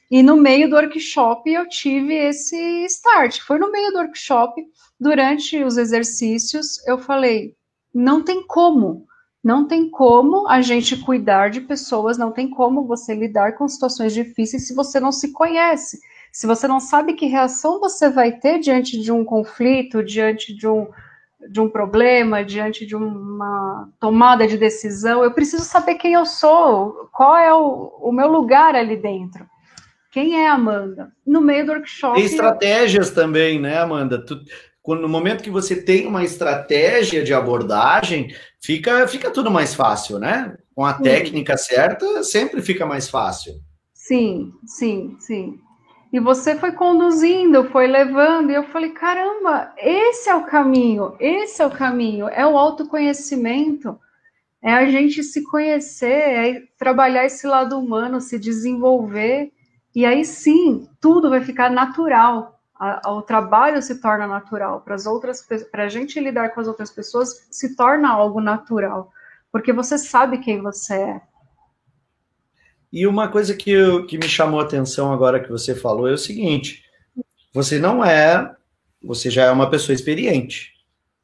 [0.09, 3.41] E no meio do workshop eu tive esse start.
[3.41, 4.63] Foi no meio do workshop,
[4.99, 7.53] durante os exercícios, eu falei:
[7.93, 9.05] não tem como
[9.43, 14.13] não tem como a gente cuidar de pessoas, não tem como você lidar com situações
[14.13, 15.97] difíceis se você não se conhece.
[16.31, 20.67] Se você não sabe que reação você vai ter diante de um conflito, diante de
[20.67, 20.87] um,
[21.49, 27.09] de um problema, diante de uma tomada de decisão, eu preciso saber quem eu sou,
[27.11, 29.45] qual é o, o meu lugar ali dentro.
[30.11, 31.11] Quem é a Amanda?
[31.25, 32.15] No meio do workshop.
[32.15, 33.15] Tem estratégias eu...
[33.15, 34.23] também, né, Amanda?
[34.23, 34.39] Tu,
[34.81, 40.17] quando, no momento que você tem uma estratégia de abordagem, fica, fica tudo mais fácil,
[40.17, 40.57] né?
[40.73, 41.03] Com a sim.
[41.03, 43.53] técnica certa, sempre fica mais fácil.
[43.93, 45.59] Sim, sim, sim.
[46.11, 51.61] E você foi conduzindo, foi levando, e eu falei: caramba, esse é o caminho, esse
[51.61, 53.99] é o caminho, é o autoconhecimento,
[54.61, 59.51] é a gente se conhecer, é trabalhar esse lado humano, se desenvolver,
[59.95, 64.95] e aí sim, tudo vai ficar natural, a, a, o trabalho se torna natural, para
[64.95, 69.11] as outras, para a gente lidar com as outras pessoas se torna algo natural,
[69.51, 71.21] porque você sabe quem você é.
[72.91, 76.13] E uma coisa que, eu, que me chamou a atenção agora que você falou é
[76.13, 76.84] o seguinte:
[77.54, 78.52] você não é,
[79.04, 80.73] você já é uma pessoa experiente.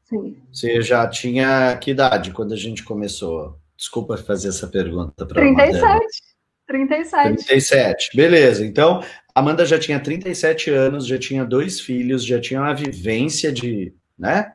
[0.04, 0.38] Sim.
[0.52, 3.60] Você já tinha que idade quando a gente começou?
[3.76, 6.36] Desculpa fazer essa pergunta para 37.
[6.68, 7.46] 37.
[7.46, 8.66] 37, beleza.
[8.66, 13.94] Então, Amanda já tinha 37 anos, já tinha dois filhos, já tinha uma vivência de,
[14.18, 14.54] né?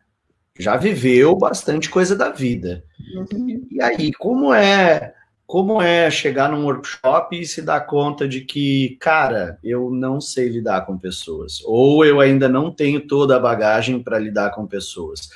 [0.58, 2.84] Já viveu bastante coisa da vida.
[3.14, 3.66] Uhum.
[3.70, 5.14] E aí, como é,
[5.50, 10.48] como é chegar num workshop e se dar conta de que, cara, eu não sei
[10.48, 15.28] lidar com pessoas, ou eu ainda não tenho toda a bagagem para lidar com pessoas?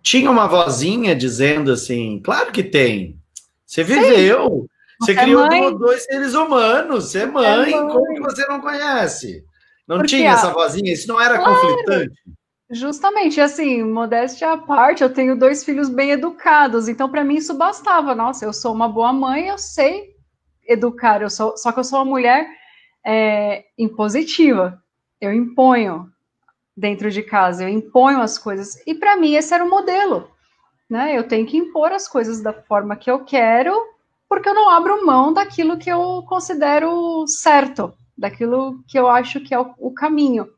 [0.00, 3.18] Tinha uma vozinha dizendo assim, claro que tem.
[3.66, 4.68] Você viveu,
[5.00, 5.76] você, criou mãe.
[5.76, 7.92] dois seres humanos, você é mãe, é mãe.
[7.92, 9.44] como que você não conhece?
[9.88, 10.92] Não Porque, tinha essa vozinha?
[10.92, 12.14] Isso não era claro, conflitante?
[12.72, 17.52] Justamente, assim, modéstia à parte, eu tenho dois filhos bem educados, então para mim isso
[17.52, 18.14] bastava.
[18.14, 20.16] Nossa, eu sou uma boa mãe, eu sei
[20.66, 22.48] educar, eu sou, só que eu sou uma mulher
[23.04, 24.82] é, impositiva,
[25.20, 26.10] eu imponho
[26.74, 30.30] dentro de casa, eu imponho as coisas, e para mim esse era o modelo,
[30.88, 31.16] né?
[31.16, 33.74] Eu tenho que impor as coisas da forma que eu quero
[34.26, 39.52] porque eu não abro mão daquilo que eu considero certo, daquilo que eu acho que
[39.52, 40.48] é o, o caminho.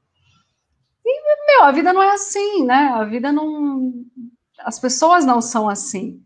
[1.05, 2.91] E, meu, a vida não é assim, né?
[2.95, 3.93] A vida não.
[4.61, 6.23] As pessoas não são assim,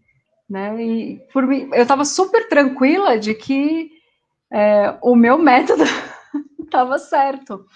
[0.49, 0.81] né?
[0.81, 3.91] E por mim, eu estava super tranquila de que
[4.51, 5.83] é, o meu método
[6.61, 7.67] estava certo.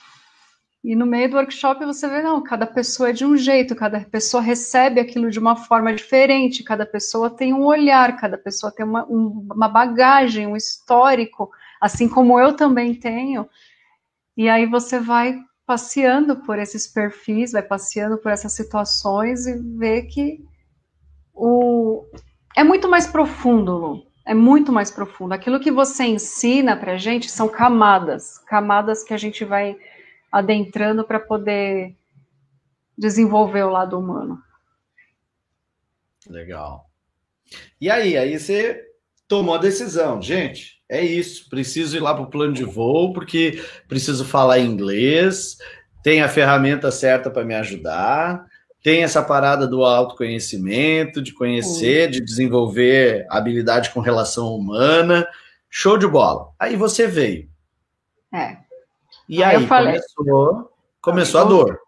[0.85, 4.01] E no meio do workshop você vê, não, cada pessoa é de um jeito, cada
[4.01, 8.85] pessoa recebe aquilo de uma forma diferente, cada pessoa tem um olhar, cada pessoa tem
[8.85, 13.49] uma, um, uma bagagem, um histórico, assim como eu também tenho.
[14.37, 15.39] E aí você vai
[15.73, 20.45] passeando por esses perfis, vai passeando por essas situações e vê que
[21.33, 22.05] o...
[22.55, 24.07] é muito mais profundo, Lu.
[24.27, 25.33] É muito mais profundo.
[25.33, 29.79] Aquilo que você ensina pra gente são camadas, camadas que a gente vai
[30.31, 31.97] adentrando para poder
[32.97, 34.39] desenvolver o lado humano.
[36.29, 36.85] Legal.
[37.81, 38.79] E aí, aí você
[39.27, 40.82] tomou a decisão, gente.
[40.93, 45.57] É isso, preciso ir lá para o plano de voo porque preciso falar inglês,
[46.03, 48.45] tem a ferramenta certa para me ajudar,
[48.83, 55.27] tem essa parada do autoconhecimento, de conhecer, de desenvolver habilidade com relação humana.
[55.71, 56.51] Show de bola.
[56.59, 57.49] Aí você veio.
[58.31, 58.59] É.
[59.27, 61.81] E aí, aí começou, começou a dor.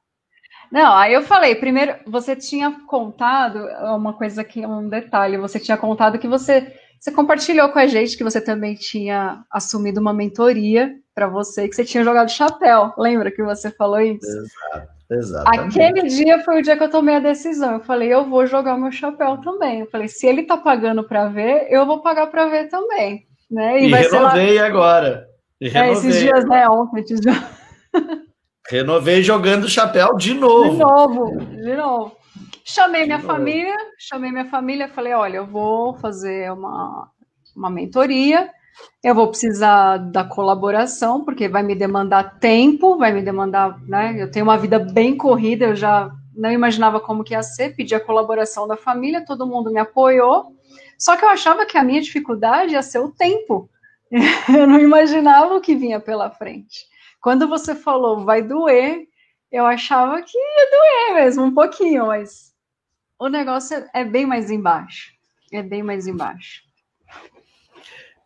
[0.73, 3.59] Não, aí eu falei, primeiro, você tinha contado
[3.95, 6.73] uma coisa aqui, um detalhe, você tinha contado que você
[7.05, 11.77] Você compartilhou com a gente que você também tinha assumido uma mentoria para você, que
[11.77, 12.95] você tinha jogado chapéu.
[12.97, 14.27] Lembra que você falou isso?
[14.27, 15.83] Exato, exatamente.
[15.83, 17.75] Aquele dia foi o dia que eu tomei a decisão.
[17.75, 19.81] Eu falei, eu vou jogar o meu chapéu também.
[19.81, 23.27] Eu falei, se ele tá pagando para ver, eu vou pagar para ver também.
[23.51, 23.83] Né?
[23.83, 24.67] E, e renovei lá...
[24.67, 25.27] agora.
[25.61, 25.91] E renovei.
[25.91, 26.67] É, esses dias, né?
[26.71, 27.37] Ontem, esses dias.
[28.71, 30.71] Renovei jogando chapéu de novo.
[30.71, 32.24] De novo, de novo.
[32.67, 37.11] Chamei minha família, chamei minha família, falei, olha, eu vou fazer uma,
[37.55, 38.51] uma mentoria,
[39.03, 44.17] eu vou precisar da colaboração, porque vai me demandar tempo, vai me demandar, né?
[44.19, 47.95] Eu tenho uma vida bem corrida, eu já não imaginava como que ia ser, pedi
[47.95, 50.47] a colaboração da família, todo mundo me apoiou,
[50.99, 53.69] só que eu achava que a minha dificuldade ia ser o tempo.
[54.49, 56.87] Eu não imaginava o que vinha pela frente.
[57.21, 59.07] Quando você falou vai doer,
[59.51, 62.54] eu achava que ia doer mesmo, um pouquinho, mas
[63.25, 65.13] o negócio é bem mais embaixo.
[65.51, 66.63] É bem mais embaixo.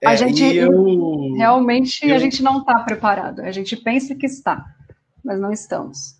[0.00, 3.40] É, a gente eu, realmente eu, a gente não está preparado.
[3.42, 4.64] A gente pensa que está,
[5.24, 6.16] mas não estamos.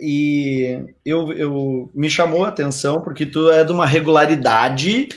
[0.00, 5.08] E eu, eu me chamou a atenção porque tu é de uma regularidade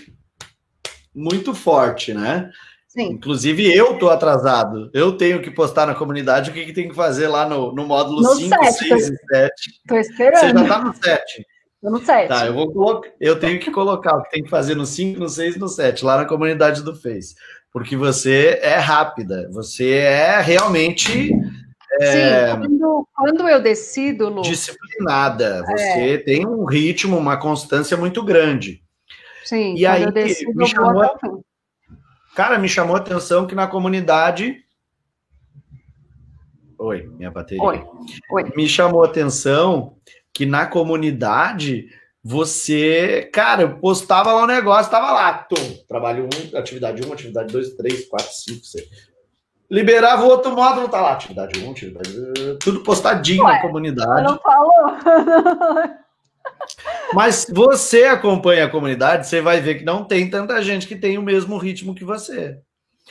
[1.16, 2.52] muito forte, né?
[2.90, 3.12] Sim.
[3.12, 4.90] Inclusive, eu tô atrasado.
[4.94, 7.86] Eu tenho que postar na comunidade o que, que tem que fazer lá no, no
[7.86, 9.54] módulo 5, 6 e 7.
[9.88, 10.40] Tô esperando.
[10.42, 11.46] Você já tá no 7.
[11.82, 12.28] No 7.
[12.28, 13.10] Tá, eu vou colocar.
[13.20, 15.68] Eu tenho que colocar o que tem que fazer no 5, no 6 e no
[15.68, 17.34] 7, lá na comunidade do Face.
[17.74, 21.32] Porque você é rápida, você é realmente.
[22.00, 25.64] É, Sim, quando, quando, eu decido, Lu, Disciplinada.
[25.66, 26.18] Você é.
[26.18, 28.82] tem um ritmo, uma constância muito grande.
[29.44, 31.04] Sim, e aí, decido, me chamou,
[32.36, 34.64] Cara, me chamou a atenção que na comunidade.
[36.78, 37.64] Oi, minha bateria.
[37.64, 37.84] Oi.
[38.32, 38.52] Oi.
[38.56, 39.98] Me chamou a atenção
[40.34, 41.88] que na comunidade
[42.24, 47.10] você, cara, postava lá o um negócio, tava lá, tum, trabalho 1, um, atividade 1,
[47.10, 49.12] um, atividade 2, 3, 4, 5, 6.
[49.70, 52.12] Liberava o outro módulo, tá lá, atividade 1, atividade.
[52.60, 54.24] Tudo postadinho Ué, na comunidade.
[54.24, 54.98] Não falou?
[57.14, 61.18] Mas você acompanha a comunidade, você vai ver que não tem tanta gente que tem
[61.18, 62.60] o mesmo ritmo que você.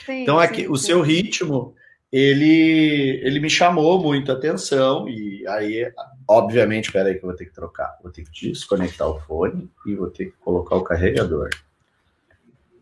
[0.04, 0.86] Sim, então aqui sim, o sim.
[0.86, 1.74] seu ritmo,
[2.12, 5.92] ele ele me chamou muito atenção e aí,
[6.28, 9.70] obviamente, espera aí que eu vou ter que trocar, vou ter que desconectar o fone
[9.86, 11.50] e vou ter que colocar o carregador.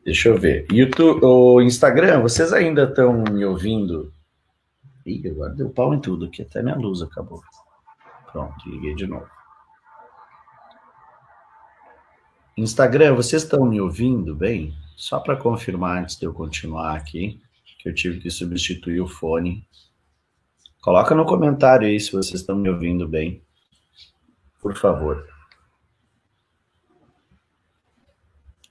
[0.04, 0.66] Deixa eu ver.
[0.72, 4.10] YouTube, o Instagram, vocês ainda estão me ouvindo?
[5.04, 7.42] Ih, agora deu pau em tudo aqui, até minha luz acabou.
[8.32, 9.28] Pronto, liguei de novo.
[12.56, 14.74] Instagram, vocês estão me ouvindo bem?
[14.96, 17.40] Só para confirmar antes de eu continuar aqui,
[17.88, 19.66] eu tive que substituir o fone.
[20.80, 23.42] Coloca no comentário aí se vocês estão me ouvindo bem.
[24.60, 25.26] Por favor.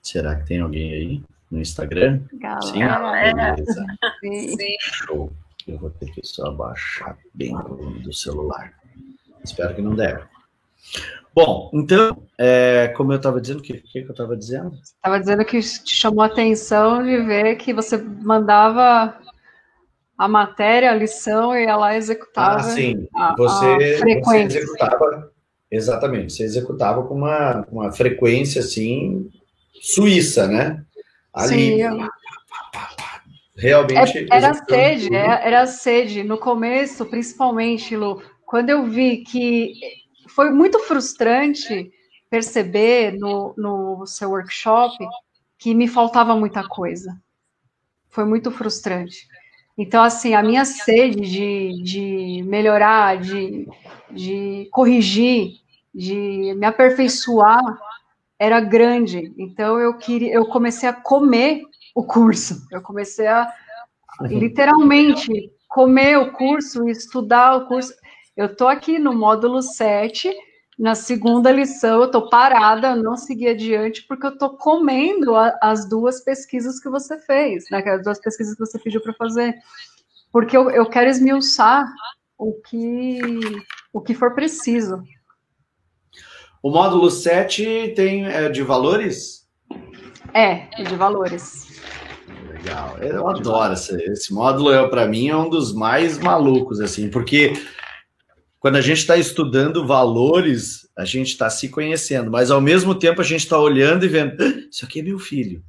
[0.02, 2.22] Será que tem alguém aí no Instagram?
[2.34, 3.56] Galera.
[3.56, 3.86] Sim, beleza.
[4.20, 4.76] Sim.
[4.80, 5.32] Show.
[5.66, 8.72] Eu vou ter que só abaixar bem o volume do celular.
[9.44, 10.28] Espero que não der.
[11.38, 14.72] Bom, então, é, como eu estava dizendo, o que, que, eu estava dizendo?
[14.82, 19.16] Estava dizendo que te chamou a atenção de ver que você mandava
[20.18, 22.56] a matéria, a lição, e ela executava.
[22.56, 23.06] Ah, sim.
[23.14, 24.60] A, você, a frequência.
[24.60, 25.32] Você executava,
[25.70, 29.30] exatamente, você executava com uma, uma frequência assim,
[29.80, 30.84] suíça, né?
[31.32, 31.54] Ali.
[31.54, 31.98] Sim, eu...
[33.56, 34.18] Realmente.
[34.18, 36.24] É, era sede, era, é, era sede.
[36.24, 39.74] No começo, principalmente, Lu, quando eu vi que
[40.38, 41.90] foi muito frustrante
[42.30, 44.96] perceber no, no seu workshop
[45.58, 47.20] que me faltava muita coisa.
[48.08, 49.26] Foi muito frustrante.
[49.76, 53.66] Então, assim, a minha sede de, de melhorar, de,
[54.12, 55.54] de corrigir,
[55.92, 57.60] de me aperfeiçoar
[58.38, 59.34] era grande.
[59.36, 61.62] Então, eu, queria, eu comecei a comer
[61.96, 62.64] o curso.
[62.70, 63.52] Eu comecei a,
[64.20, 67.92] literalmente, comer o curso, estudar o curso.
[68.38, 70.32] Eu estou aqui no módulo 7,
[70.78, 75.88] na segunda lição, eu estou parada, não segui adiante, porque eu estou comendo a, as
[75.88, 77.82] duas pesquisas que você fez, né?
[77.84, 79.56] As duas pesquisas que você pediu para fazer.
[80.30, 81.84] Porque eu, eu quero esmiuçar
[82.38, 83.18] o que,
[83.92, 85.02] o que for preciso.
[86.62, 89.48] O módulo 7 tem é, de valores?
[90.32, 91.82] É, de valores.
[92.52, 92.98] Legal.
[92.98, 97.54] Eu adoro esse, esse módulo, é, para mim, é um dos mais malucos, assim, porque
[98.60, 103.20] quando a gente está estudando valores, a gente está se conhecendo, mas ao mesmo tempo
[103.20, 105.62] a gente está olhando e vendo: ah, isso aqui é meu filho.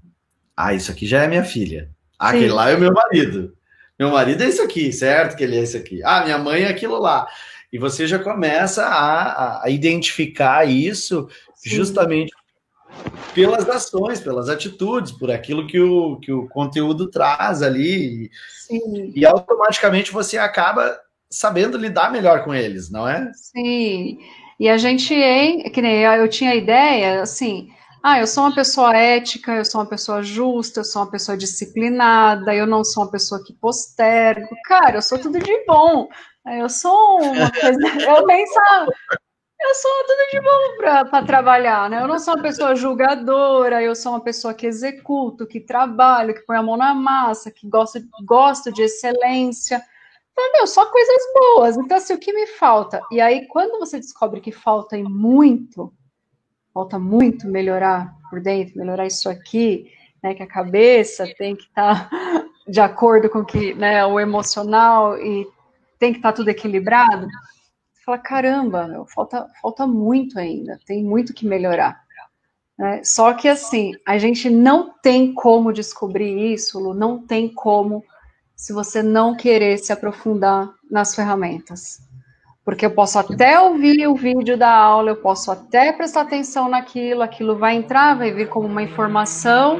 [0.56, 1.90] Ah, isso aqui já é minha filha.
[2.18, 3.56] Ah, aquele lá é o meu marido.
[3.98, 5.36] Meu marido é isso aqui, certo?
[5.36, 6.02] Que ele é isso aqui.
[6.04, 7.28] Ah, minha mãe é aquilo lá.
[7.72, 11.70] E você já começa a, a identificar isso Sim.
[11.70, 12.34] justamente
[13.34, 18.32] pelas ações, pelas atitudes, por aquilo que o, que o conteúdo traz ali.
[18.50, 19.14] Sim.
[19.16, 23.32] E automaticamente você acaba sabendo lidar melhor com eles, não é?
[23.34, 24.20] Sim.
[24.60, 27.70] E a gente, hein, que nem eu tinha a ideia, assim,
[28.04, 31.38] ah, eu sou uma pessoa ética, eu sou uma pessoa justa, eu sou uma pessoa
[31.38, 34.56] disciplinada, eu não sou uma pessoa que postergo.
[34.66, 36.08] Cara, eu sou tudo de bom.
[36.46, 37.80] Eu sou uma coisa.
[37.80, 38.92] Eu pensava.
[39.62, 42.02] Eu sou tudo de bom para trabalhar, né?
[42.02, 46.46] Eu não sou uma pessoa julgadora, eu sou uma pessoa que executo, que trabalho, que
[46.46, 49.84] põe a mão na massa, que gosta, gosto de excelência.
[50.40, 51.78] Então, meu, só coisas boas.
[51.78, 53.02] Então, assim, o que me falta?
[53.12, 55.94] E aí, quando você descobre que falta em muito,
[56.74, 59.92] falta muito melhorar por dentro, melhorar isso aqui,
[60.24, 60.34] né?
[60.34, 65.46] Que a cabeça tem que estar tá de acordo com que, né, o emocional e
[65.98, 67.28] tem que estar tá tudo equilibrado.
[67.94, 72.02] Você fala, caramba, meu, falta, falta muito ainda, tem muito que melhorar.
[72.78, 73.02] Né?
[73.04, 78.06] Só que assim, a gente não tem como descobrir isso, Lu, não tem como
[78.60, 82.02] se você não querer se aprofundar nas ferramentas.
[82.66, 87.22] Porque eu posso até ouvir o vídeo da aula, eu posso até prestar atenção naquilo,
[87.22, 89.80] aquilo vai entrar, vai vir como uma informação,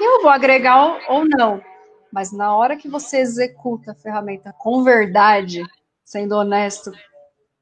[0.00, 1.60] e eu vou agregar ou não.
[2.10, 5.62] Mas na hora que você executa a ferramenta com verdade,
[6.02, 6.90] sendo honesto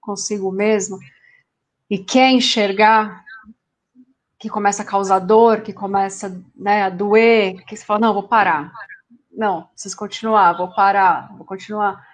[0.01, 1.01] consigo mesmo,
[1.91, 3.25] e quer enxergar,
[4.39, 8.23] que começa a causar dor, que começa né, a doer, que você fala, não, vou
[8.23, 8.71] parar
[9.37, 12.07] não, preciso continuar, vou parar, vou continuar.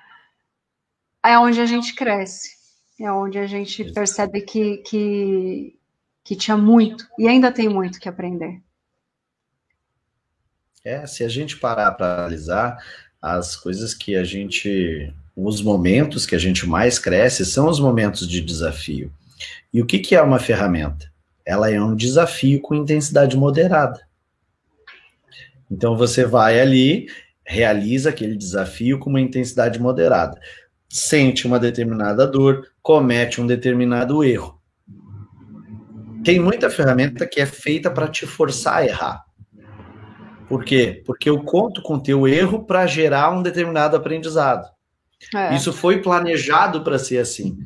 [1.25, 2.57] É onde a gente cresce,
[2.99, 5.79] é onde a gente percebe que, que,
[6.25, 8.61] que tinha muito e ainda tem muito que aprender.
[10.83, 12.79] É, se a gente parar para analisar
[13.21, 18.27] as coisas que a gente, os momentos que a gente mais cresce são os momentos
[18.27, 19.13] de desafio.
[19.73, 21.11] E o que, que é uma ferramenta?
[21.45, 24.01] Ela é um desafio com intensidade moderada.
[25.71, 27.07] Então você vai ali,
[27.47, 30.39] realiza aquele desafio com uma intensidade moderada,
[30.89, 34.61] sente uma determinada dor, comete um determinado erro.
[36.25, 39.25] Tem muita ferramenta que é feita para te forçar a errar.
[40.49, 41.03] Por quê?
[41.07, 44.69] Porque eu conto com teu erro para gerar um determinado aprendizado.
[45.35, 45.55] É.
[45.55, 47.57] Isso foi planejado para ser assim.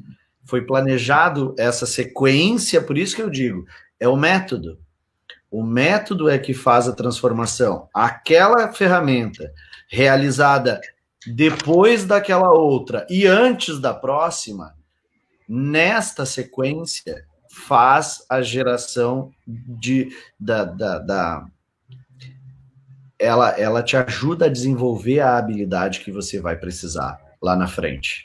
[0.45, 3.65] Foi planejado essa sequência, por isso que eu digo,
[3.99, 4.79] é o método.
[5.55, 7.89] O método é que faz a transformação.
[7.95, 9.53] Aquela ferramenta
[9.89, 10.81] realizada
[11.25, 14.75] depois daquela outra e antes da próxima,
[15.49, 20.09] nesta sequência, faz a geração de
[20.41, 21.47] da, da, da
[23.17, 28.25] ela, ela te ajuda a desenvolver a habilidade que você vai precisar lá na frente.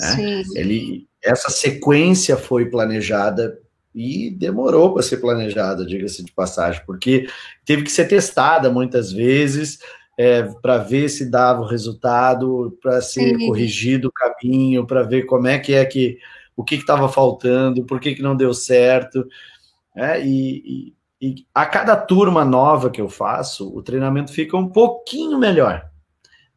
[0.00, 0.42] Né?
[0.54, 3.60] Ele, essa sequência foi planejada
[3.94, 7.26] e demorou para ser planejada, diga-se de passagem, porque
[7.64, 9.78] teve que ser testada muitas vezes
[10.18, 13.46] é, para ver se dava o resultado, para ser Sim.
[13.46, 16.18] corrigido o caminho, para ver como é que é que
[16.56, 19.26] o que estava faltando, por que, que não deu certo.
[19.96, 24.68] É, e, e, e a cada turma nova que eu faço, o treinamento fica um
[24.68, 25.84] pouquinho melhor,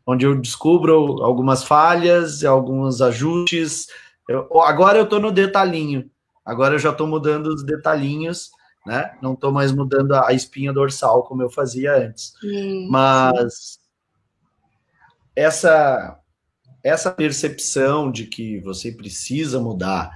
[0.06, 3.88] onde eu descubro algumas falhas, alguns ajustes.
[4.28, 6.10] Eu, agora eu estou no detalhinho
[6.46, 8.52] Agora eu já estou mudando os detalhinhos,
[8.86, 9.18] né?
[9.22, 12.34] Não estou mais mudando a espinha dorsal como eu fazia antes.
[12.40, 13.80] Sim, Mas sim.
[15.36, 16.20] essa
[16.84, 20.12] essa percepção de que você precisa mudar,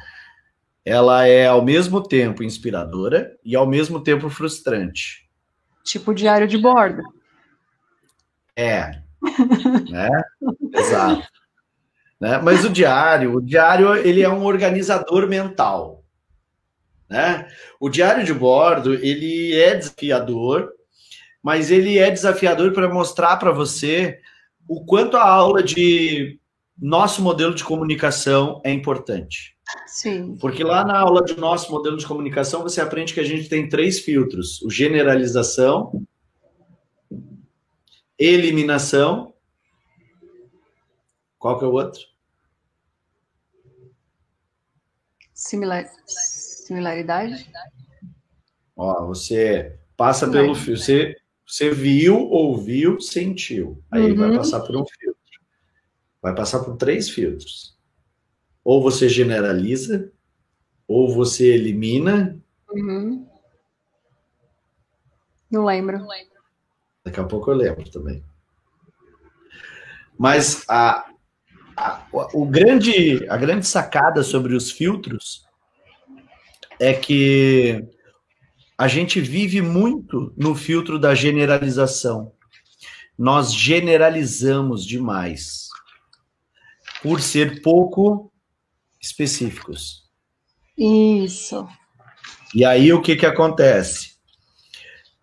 [0.86, 5.28] ela é ao mesmo tempo inspiradora e ao mesmo tempo frustrante.
[5.84, 7.02] Tipo diário de bordo.
[8.56, 9.02] É.
[9.90, 10.10] né?
[10.76, 11.28] Exato.
[12.20, 12.38] Né?
[12.38, 15.99] Mas o diário, o diário ele é um organizador mental.
[17.10, 17.48] Né?
[17.80, 20.72] O diário de bordo ele é desafiador,
[21.42, 24.20] mas ele é desafiador para mostrar para você
[24.68, 26.40] o quanto a aula de
[26.78, 29.58] nosso modelo de comunicação é importante.
[29.88, 30.38] Sim.
[30.40, 33.68] Porque lá na aula de nosso modelo de comunicação você aprende que a gente tem
[33.68, 36.06] três filtros: o generalização,
[38.18, 39.34] eliminação.
[41.38, 42.02] Qual que é o outro?
[45.40, 47.50] Similar Similaridade?
[48.76, 50.76] Ó, você passa pelo fio.
[50.78, 51.16] Você,
[51.48, 53.82] você viu, ouviu, sentiu.
[53.90, 54.18] Aí uhum.
[54.18, 55.20] vai passar por um filtro.
[56.22, 57.78] Vai passar por três filtros.
[58.66, 60.12] Ou você generaliza,
[60.86, 62.38] ou você elimina.
[62.70, 63.26] Uhum.
[65.50, 66.06] Não lembro.
[67.04, 68.24] Daqui a pouco eu lembro também.
[70.18, 71.09] Mas a,
[71.80, 75.46] a, o grande, a grande sacada sobre os filtros
[76.78, 77.84] é que
[78.78, 82.34] a gente vive muito no filtro da generalização.
[83.18, 85.68] Nós generalizamos demais
[87.02, 88.32] por ser pouco
[89.02, 90.04] específicos.
[90.78, 91.68] Isso.
[92.54, 94.18] E aí o que que acontece?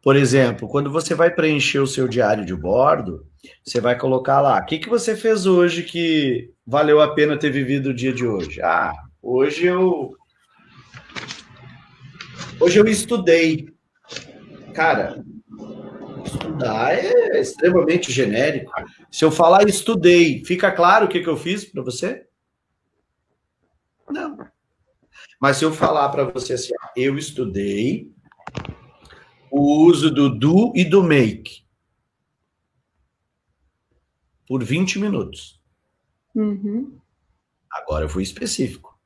[0.02, 3.26] Por exemplo, quando você vai preencher o seu diário de bordo,
[3.64, 7.50] você vai colocar lá, o que que você fez hoje que valeu a pena ter
[7.50, 8.60] vivido o dia de hoje?
[8.62, 8.92] Ah,
[9.22, 10.16] hoje eu
[12.58, 13.68] Hoje eu estudei.
[14.72, 15.22] Cara,
[16.24, 18.72] estudar é extremamente genérico.
[19.10, 22.26] Se eu falar estudei, fica claro o que, que eu fiz para você?
[24.08, 24.38] Não.
[25.40, 28.10] Mas se eu falar para você assim, eu estudei
[29.50, 31.65] o uso do do e do make
[34.46, 35.60] por 20 minutos.
[36.34, 36.96] Uhum.
[37.70, 38.96] Agora eu fui específico.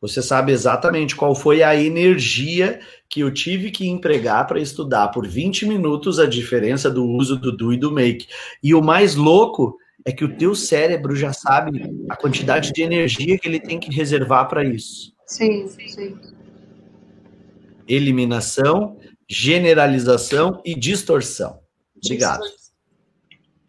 [0.00, 2.78] Você sabe exatamente qual foi a energia
[3.08, 7.50] que eu tive que empregar para estudar por 20 minutos a diferença do uso do
[7.50, 8.28] do e do make.
[8.62, 13.38] E o mais louco é que o teu cérebro já sabe a quantidade de energia
[13.38, 15.12] que ele tem que reservar para isso.
[15.26, 16.16] Sim, sim.
[17.86, 18.96] Eliminação,
[19.28, 21.58] generalização e distorção.
[22.04, 22.44] Obrigado.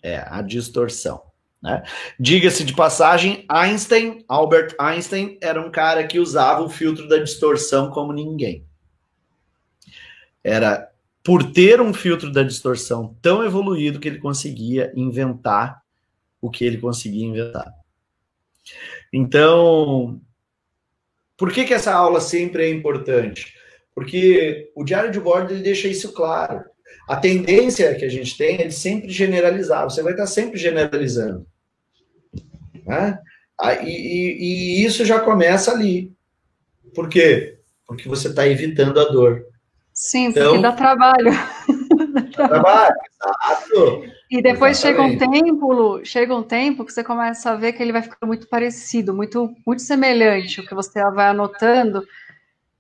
[0.02, 1.24] É, a distorção.
[1.62, 1.84] Né?
[2.20, 7.90] Diga-se de passagem, Einstein, Albert Einstein, era um cara que usava o filtro da distorção
[7.90, 8.66] como ninguém.
[10.44, 10.90] Era
[11.24, 15.84] por ter um filtro da distorção tão evoluído que ele conseguia inventar
[16.42, 17.74] o que ele conseguia inventar.
[19.12, 20.22] Então,
[21.36, 23.54] por que, que essa aula sempre é importante?
[23.94, 26.64] Porque o diário de bordo ele deixa isso claro.
[27.10, 29.84] A tendência que a gente tem é de sempre generalizar.
[29.84, 31.44] Você vai estar sempre generalizando.
[32.86, 33.18] Né?
[33.82, 36.14] E, e, e isso já começa ali.
[36.94, 37.58] Por quê?
[37.88, 39.44] Porque você está evitando a dor.
[39.92, 41.32] Sim, então, porque dá trabalho.
[42.38, 44.04] Dá trabalho, exato.
[44.32, 45.20] E depois Exatamente.
[45.20, 48.02] chega um tempo, Lu, chega um tempo que você começa a ver que ele vai
[48.02, 52.02] ficar muito parecido, muito, muito semelhante, o que você vai anotando.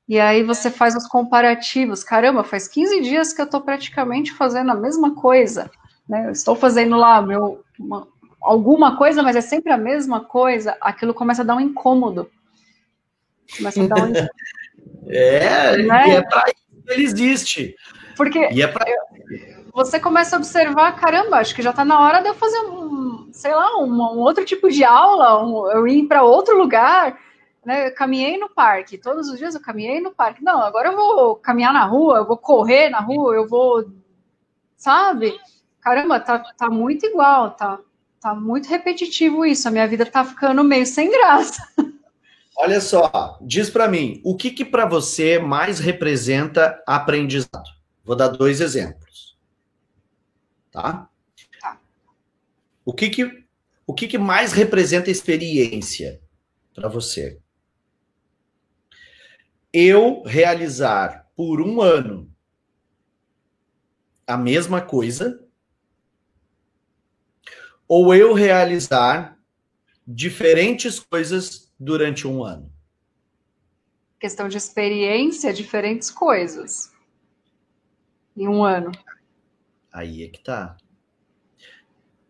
[0.10, 2.03] E aí você faz os comparativos.
[2.03, 5.70] Caramba, faz 15 dias que eu estou praticamente fazendo a mesma coisa.
[6.10, 6.26] Né?
[6.26, 8.07] Eu estou fazendo lá meu, uma,
[8.41, 10.76] alguma coisa, mas é sempre a mesma coisa.
[10.82, 12.28] Aquilo começa a dar um incômodo.
[13.55, 14.12] Começa a dar um
[15.12, 16.07] É, né?
[16.07, 17.76] e é para isso que ele existe.
[18.18, 18.86] Porque é pra...
[19.72, 23.30] você começa a observar, caramba, acho que já está na hora de eu fazer um,
[23.32, 27.18] sei lá, um, um outro tipo de aula, um, eu ir para outro lugar
[27.66, 30.43] né, eu caminhei no parque, todos os dias eu caminhei no parque.
[30.43, 33.91] Não, agora eu vou caminhar na rua, eu vou correr na rua, eu vou,
[34.78, 35.38] sabe?
[35.82, 37.80] Caramba, tá, tá muito igual, tá,
[38.22, 39.68] tá muito repetitivo isso.
[39.68, 41.62] A minha vida tá ficando meio sem graça.
[42.57, 47.70] Olha só, diz para mim, o que que para você mais representa aprendizado?
[48.03, 49.38] Vou dar dois exemplos.
[50.72, 51.10] Tá?
[51.62, 51.80] tá.
[52.84, 53.45] O que que
[53.88, 56.22] o que que mais representa experiência
[56.76, 57.39] para você?
[59.72, 62.34] Eu realizar por um ano
[64.26, 65.43] a mesma coisa
[67.88, 69.39] ou eu realizar
[70.05, 72.72] diferentes coisas durante um ano?
[74.20, 76.91] Questão de experiência, diferentes coisas.
[78.36, 78.91] Em um ano.
[79.91, 80.78] Aí é que tá.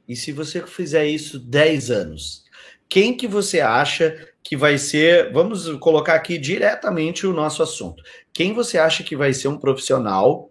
[0.08, 2.46] E se você fizer isso 10 anos,
[2.88, 8.04] quem que você acha que vai ser, vamos colocar aqui diretamente o nosso assunto.
[8.34, 10.50] Quem você acha que vai ser um profissional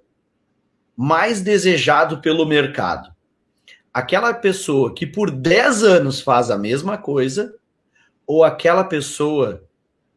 [0.97, 3.13] mais desejado pelo mercado?
[3.93, 7.55] Aquela pessoa que por 10 anos faz a mesma coisa
[8.27, 9.65] ou aquela pessoa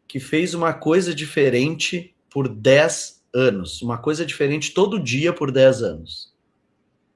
[0.07, 5.81] que fez uma coisa diferente por 10 anos, uma coisa diferente todo dia por 10
[5.81, 6.31] anos?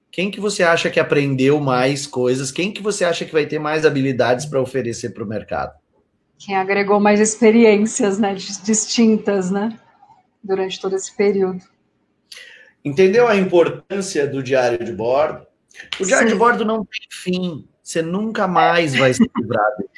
[0.09, 2.49] Quem que você acha que aprendeu mais coisas?
[2.49, 5.73] Quem que você acha que vai ter mais habilidades para oferecer para o mercado?
[6.37, 9.77] Quem agregou mais experiências né, distintas né,
[10.43, 11.63] durante todo esse período.
[12.83, 15.45] Entendeu a importância do diário de bordo?
[15.99, 16.33] O diário Sim.
[16.33, 17.67] de bordo não tem fim.
[17.81, 19.89] Você nunca mais vai se livrar dele.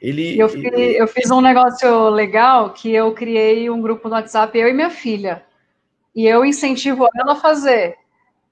[0.00, 4.56] Ele, eu, fiz, eu fiz um negócio legal que eu criei um grupo no WhatsApp,
[4.56, 5.44] eu e minha filha.
[6.14, 7.96] E eu incentivo ela a fazer.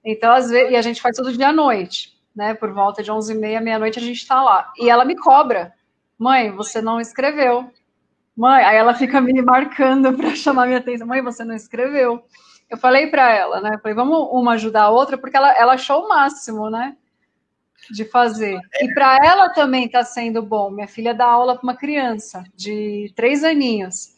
[0.05, 2.55] Então, às vezes, e a gente faz todo dia à noite, né?
[2.55, 4.73] Por volta de 11h30, meia-noite, a gente está lá.
[4.79, 5.73] E ela me cobra
[6.19, 7.71] mãe, você não escreveu.
[8.37, 11.07] Mãe, aí ela fica me marcando para chamar minha atenção.
[11.07, 12.25] Mãe, você não escreveu.
[12.69, 13.79] Eu falei para ela, né?
[13.81, 16.97] falei, vamos uma ajudar a outra, porque ela, ela achou o máximo, né?
[17.91, 18.59] De fazer.
[18.81, 20.71] E para ela também está sendo bom.
[20.71, 24.15] Minha filha dá aula para uma criança de três aninhos.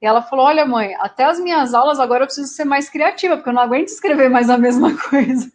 [0.00, 3.36] E ela falou: Olha, mãe, até as minhas aulas agora eu preciso ser mais criativa,
[3.36, 5.50] porque eu não aguento escrever mais a mesma coisa.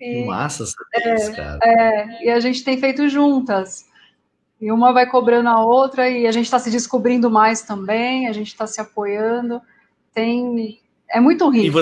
[0.00, 1.58] E, Massa é, isso, cara.
[1.62, 3.87] É, e a gente tem feito juntas.
[4.60, 8.32] E uma vai cobrando a outra, e a gente está se descobrindo mais também, a
[8.32, 9.60] gente está se apoiando.
[10.12, 10.80] Tem.
[11.08, 11.78] É muito rico.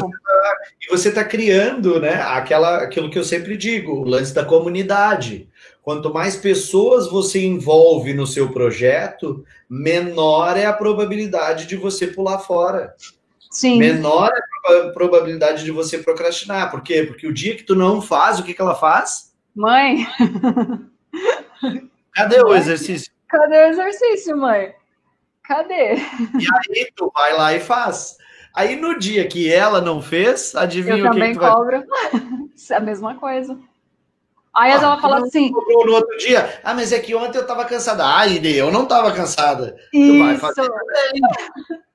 [0.80, 2.14] E você está tá criando, né?
[2.22, 5.48] Aquela, aquilo que eu sempre digo, o lance da comunidade.
[5.82, 12.40] Quanto mais pessoas você envolve no seu projeto, menor é a probabilidade de você pular
[12.40, 12.94] fora.
[13.50, 13.78] Sim.
[13.78, 14.30] Menor
[14.66, 16.70] é a probabilidade de você procrastinar.
[16.70, 17.04] Por quê?
[17.04, 19.32] Porque o dia que tu não faz, o que, que ela faz?
[19.54, 20.06] Mãe.
[22.16, 23.12] Cadê o exercício?
[23.28, 24.74] Cadê o exercício, mãe?
[25.44, 25.96] Cadê?
[25.96, 26.46] E
[26.78, 28.16] aí tu vai lá e faz.
[28.54, 31.52] Aí no dia que ela não fez, adivinha eu o que, também que tu vai...
[31.52, 31.84] cobro.
[32.74, 33.58] a mesma coisa.
[34.54, 35.50] Aí ah, ela fala assim.
[35.50, 38.02] No outro dia, ah, mas é que ontem eu tava cansada.
[38.06, 39.76] Ah, eu não tava cansada.
[39.92, 40.12] Isso.
[40.12, 40.66] Tu vai fazer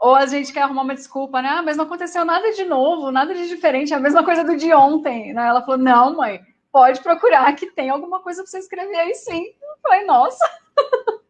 [0.00, 1.48] ou a gente quer arrumar uma desculpa, né?
[1.48, 4.56] Ah, mas não aconteceu nada de novo, nada de diferente, é a mesma coisa do
[4.56, 5.32] de ontem.
[5.32, 5.46] Né?
[5.46, 6.40] Ela falou: não, mãe,
[6.72, 9.46] pode procurar que tem alguma coisa para você escrever aí sim.
[9.46, 10.44] Eu falei, nossa.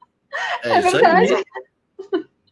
[0.62, 1.44] É, é verdade.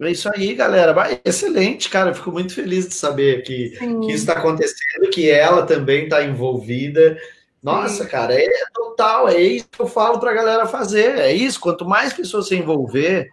[0.00, 0.94] É isso aí, galera.
[1.24, 2.14] excelente, cara.
[2.14, 7.16] Fico muito feliz de saber que, que isso está acontecendo, que ela também está envolvida.
[7.62, 8.10] Nossa, Sim.
[8.10, 11.18] cara, é total, é isso que eu falo para a galera fazer.
[11.18, 11.60] É isso.
[11.60, 13.30] Quanto mais pessoas se envolver,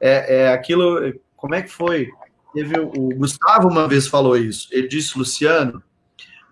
[0.00, 1.14] é, é aquilo.
[1.36, 2.08] Como é que foi?
[2.52, 4.68] Teve o, o Gustavo uma vez falou isso.
[4.70, 5.82] Ele disse, Luciano,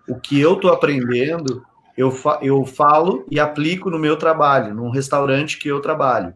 [0.07, 1.63] o que eu tô aprendendo,
[2.01, 6.33] eu, fa eu falo e aplico no meu trabalho, num restaurante que eu trabalho.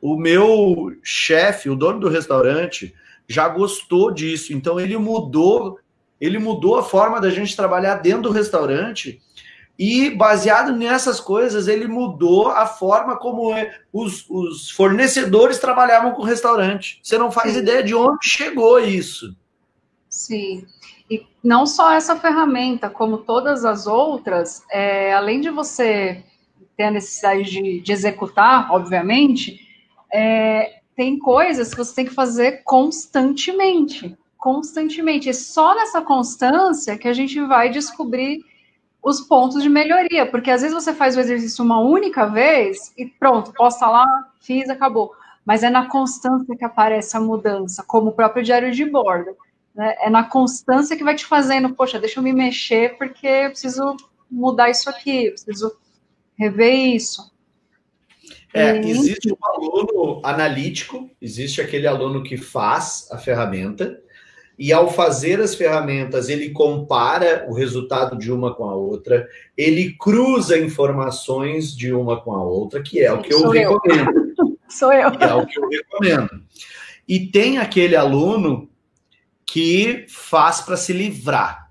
[0.00, 2.92] O meu chefe, o dono do restaurante,
[3.28, 5.78] já gostou disso, então ele mudou,
[6.20, 9.20] ele mudou a forma da gente trabalhar dentro do restaurante
[9.78, 16.22] e baseado nessas coisas, ele mudou a forma como é, os, os fornecedores trabalhavam com
[16.22, 16.98] o restaurante.
[17.02, 17.60] Você não faz Sim.
[17.60, 19.36] ideia de onde chegou isso.
[20.08, 20.66] Sim.
[21.48, 26.22] Não só essa ferramenta, como todas as outras, é, além de você
[26.76, 29.58] ter a necessidade de, de executar, obviamente,
[30.12, 34.14] é, tem coisas que você tem que fazer constantemente.
[34.36, 35.30] Constantemente.
[35.30, 38.44] E só nessa constância que a gente vai descobrir
[39.02, 43.06] os pontos de melhoria, porque às vezes você faz o exercício uma única vez e
[43.06, 44.06] pronto, posta lá,
[44.38, 45.12] fiz, acabou.
[45.46, 49.34] Mas é na constância que aparece a mudança, como o próprio diário de bordo.
[49.78, 49.94] Né?
[50.00, 53.96] É na constância que vai te fazendo, poxa, deixa eu me mexer porque eu preciso
[54.28, 55.72] mudar isso aqui, eu preciso
[56.36, 57.32] rever isso.
[58.52, 64.02] É, existe um aluno analítico, existe aquele aluno que faz a ferramenta,
[64.58, 69.92] e ao fazer as ferramentas, ele compara o resultado de uma com a outra, ele
[69.92, 74.34] cruza informações de uma com a outra, que é o que eu Sou recomendo.
[74.36, 74.58] Eu.
[74.68, 75.08] Sou eu.
[75.20, 76.42] É o que eu recomendo.
[77.06, 78.68] E tem aquele aluno
[79.50, 81.70] que faz para se livrar.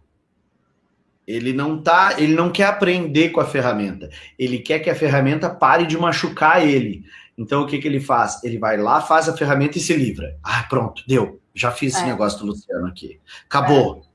[1.28, 4.10] Ele não tá, ele não quer aprender com a ferramenta.
[4.40, 7.06] Ele quer que a ferramenta pare de machucar ele.
[7.38, 8.44] Então o que, que ele faz?
[8.44, 10.38] Ele vai lá, faz a ferramenta e se livra.
[10.42, 11.40] Ah, pronto, deu.
[11.54, 11.98] Já fiz é.
[11.98, 13.20] esse negócio do Luciano aqui.
[13.46, 14.02] Acabou.
[14.04, 14.08] É.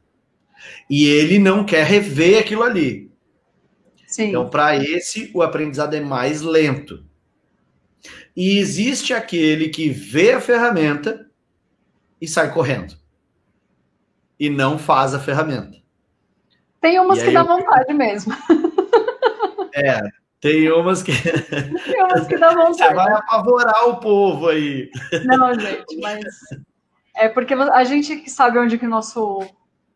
[0.91, 3.13] E ele não quer rever aquilo ali.
[4.07, 4.31] Sim.
[4.31, 7.05] Então, para esse, o aprendizado é mais lento.
[8.35, 11.27] E existe aquele que vê a ferramenta
[12.21, 13.02] e sai correndo.
[14.39, 15.79] E não faz a ferramenta.
[16.81, 18.35] Tem umas que dá vontade mesmo.
[19.75, 20.03] É,
[20.39, 21.13] tem umas que.
[21.13, 22.77] Tem umas que dá vontade.
[22.77, 24.91] Você vai apavorar o povo aí.
[25.25, 26.23] Não, gente, mas
[27.15, 29.41] é porque a gente que sabe onde que o nosso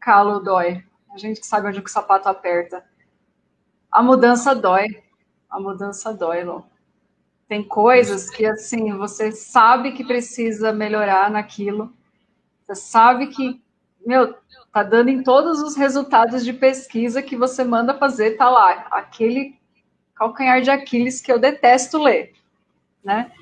[0.01, 0.83] calo dói.
[1.13, 2.85] A gente que sabe onde que o sapato aperta.
[3.91, 5.03] A mudança dói.
[5.51, 6.63] A mudança dói, Lô.
[7.49, 11.93] Tem coisas que, assim, você sabe que precisa melhorar naquilo.
[12.63, 13.63] Você sabe que,
[14.07, 14.35] meu,
[14.73, 18.87] tá dando em todos os resultados de pesquisa que você manda fazer, tá lá.
[18.91, 19.59] Aquele
[20.15, 22.33] calcanhar de Aquiles que eu detesto ler,
[23.05, 23.33] né?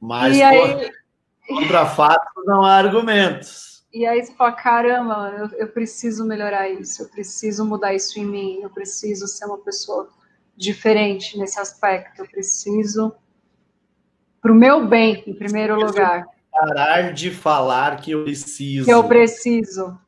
[0.00, 0.90] Mas, e aí,
[1.48, 3.82] Contra fatos não há argumentos.
[3.92, 8.24] E aí você fala, caramba, eu, eu, preciso melhorar isso, eu preciso mudar isso em
[8.24, 10.10] mim, eu preciso ser uma pessoa
[10.54, 13.14] diferente nesse aspecto, eu preciso
[14.42, 16.26] para o meu bem, em primeiro lugar.
[16.60, 18.84] Parar de falar que eu preciso.
[18.84, 19.98] Que eu preciso,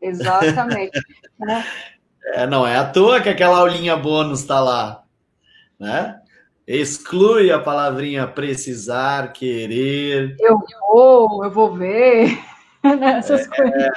[0.00, 0.98] exatamente.
[1.38, 1.64] né?
[2.34, 5.04] é, não é à toa que aquela aulinha bônus está lá,
[5.78, 6.20] né?
[6.66, 10.36] Exclui a palavrinha precisar, querer.
[10.38, 12.38] Eu vou, eu vou ver.
[12.82, 13.88] Essas é, coisas.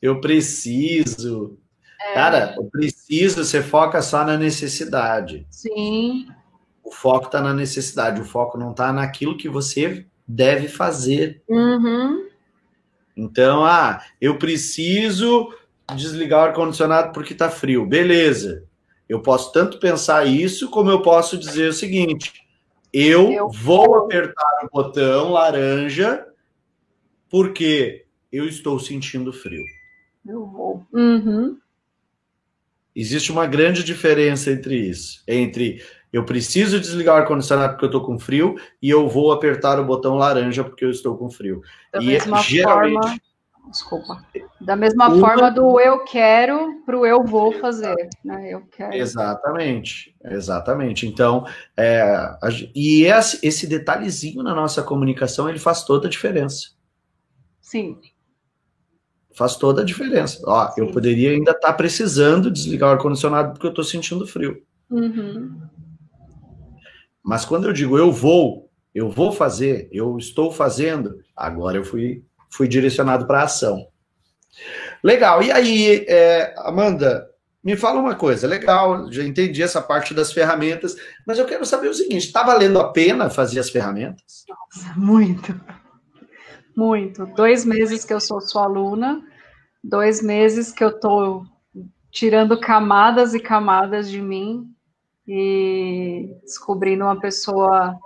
[0.00, 1.58] Eu preciso.
[2.00, 2.14] É.
[2.14, 5.46] Cara, o preciso, você foca só na necessidade.
[5.50, 6.28] Sim.
[6.82, 11.42] O foco está na necessidade, o foco não está naquilo que você deve fazer.
[11.48, 12.28] Uhum.
[13.16, 15.52] Então, ah, eu preciso
[15.94, 17.84] desligar o ar-condicionado porque está frio.
[17.84, 18.64] Beleza.
[19.08, 22.32] Eu posso tanto pensar isso, como eu posso dizer o seguinte:
[22.92, 26.26] eu, eu vou apertar o botão laranja
[27.28, 29.64] porque eu estou sentindo frio.
[30.26, 30.86] Eu vou.
[30.92, 31.58] Uhum.
[32.94, 38.04] Existe uma grande diferença entre isso, entre eu preciso desligar o ar-condicionado porque eu estou
[38.04, 41.62] com frio e eu vou apertar o botão laranja porque eu estou com frio.
[41.92, 42.94] Da e mesma geralmente...
[42.94, 43.20] forma,
[43.70, 44.24] desculpa,
[44.60, 45.20] da mesma uma...
[45.20, 47.94] forma do eu quero para o eu vou fazer,
[48.24, 48.52] né?
[48.52, 48.94] Eu quero.
[48.94, 51.06] Exatamente, exatamente.
[51.06, 51.46] Então,
[51.76, 52.36] é,
[52.74, 56.70] e esse, esse detalhezinho na nossa comunicação ele faz toda a diferença.
[57.60, 57.98] Sim.
[59.32, 60.42] Faz toda a diferença.
[60.44, 60.80] Ó, Sim.
[60.80, 64.60] eu poderia ainda estar tá precisando desligar o ar-condicionado porque eu estou sentindo frio.
[64.90, 65.69] Uhum.
[67.22, 72.24] Mas quando eu digo eu vou, eu vou fazer, eu estou fazendo, agora eu fui,
[72.50, 73.86] fui direcionado para a ação.
[75.02, 75.42] Legal.
[75.42, 77.30] E aí, é, Amanda,
[77.62, 78.46] me fala uma coisa.
[78.46, 80.96] Legal, já entendi essa parte das ferramentas,
[81.26, 84.44] mas eu quero saber o seguinte: está valendo a pena fazer as ferramentas?
[84.48, 85.60] Nossa, muito.
[86.76, 87.26] Muito.
[87.26, 89.22] Dois meses que eu sou sua aluna,
[89.82, 91.44] dois meses que eu estou
[92.10, 94.66] tirando camadas e camadas de mim
[95.32, 97.96] e descobrindo uma pessoa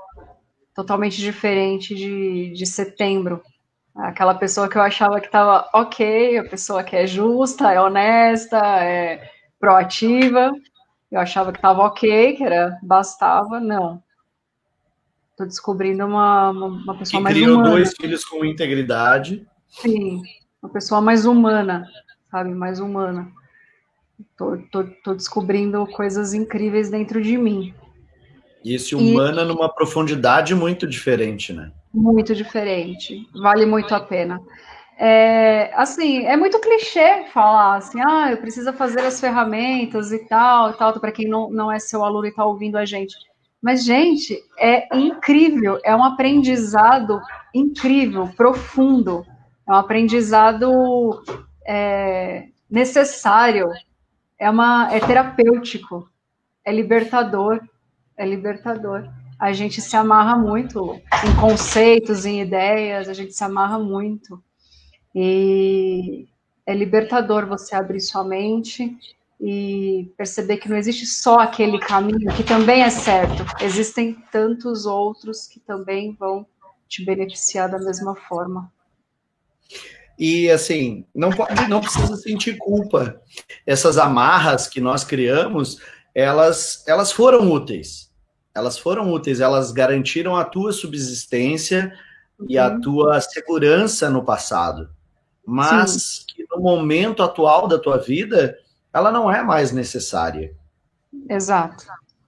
[0.75, 3.41] totalmente diferente de, de setembro.
[3.97, 8.59] Aquela pessoa que eu achava que estava ok, a pessoa que é justa, é honesta,
[8.59, 10.53] é proativa.
[11.11, 14.03] Eu achava que estava ok, que era bastava, não.
[15.35, 17.71] Tô descobrindo uma, uma, uma pessoa que mais criou humana.
[17.71, 19.47] dois filhos com integridade.
[19.69, 20.21] Sim,
[20.63, 21.89] uma pessoa mais humana,
[22.31, 22.51] sabe?
[22.51, 23.33] Mais humana.
[24.37, 27.75] Tô, tô, tô descobrindo coisas incríveis dentro de mim.
[28.65, 29.45] E esse humana e...
[29.45, 31.71] numa profundidade muito diferente, né?
[31.93, 33.29] Muito diferente.
[33.35, 34.41] Vale muito a pena.
[34.97, 40.71] É, assim, é muito clichê falar assim, ah, eu preciso fazer as ferramentas e tal,
[40.71, 43.15] e tal, para quem não, não é seu aluno e está ouvindo a gente.
[43.61, 47.21] Mas, gente, é incrível, é um aprendizado
[47.55, 49.25] incrível, profundo,
[49.69, 51.23] é um aprendizado
[51.67, 53.69] é, necessário,
[54.45, 56.07] é, uma, é terapêutico,
[56.63, 57.61] é libertador,
[58.15, 59.09] é libertador.
[59.41, 64.43] A gente se amarra muito em conceitos, em ideias, a gente se amarra muito.
[65.15, 66.29] E
[66.67, 68.95] é libertador você abrir sua mente
[69.41, 75.47] e perceber que não existe só aquele caminho que também é certo, existem tantos outros
[75.47, 76.47] que também vão
[76.87, 78.71] te beneficiar da mesma forma.
[80.19, 83.21] E assim, não pode, não precisa sentir culpa.
[83.67, 85.81] Essas amarras que nós criamos,
[86.15, 88.13] elas, elas foram úteis.
[88.55, 91.93] Elas foram úteis, elas garantiram a tua subsistência
[92.39, 92.47] uhum.
[92.49, 92.81] e a uhum.
[92.81, 94.89] tua segurança no passado.
[95.45, 96.25] Mas Sim.
[96.29, 98.57] que no momento atual da tua vida,
[98.93, 100.55] ela não é mais necessária.
[101.29, 101.85] Exato.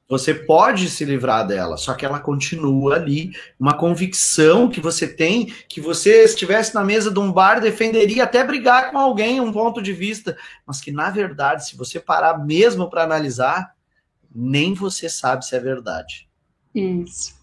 [0.09, 5.47] Você pode se livrar dela, só que ela continua ali, uma convicção que você tem,
[5.69, 9.83] que você estivesse na mesa de um bar, defenderia até brigar com alguém, um ponto
[9.83, 13.75] de vista, mas que na verdade, se você parar mesmo para analisar,
[14.33, 16.29] nem você sabe se é verdade.
[16.73, 17.35] Isso.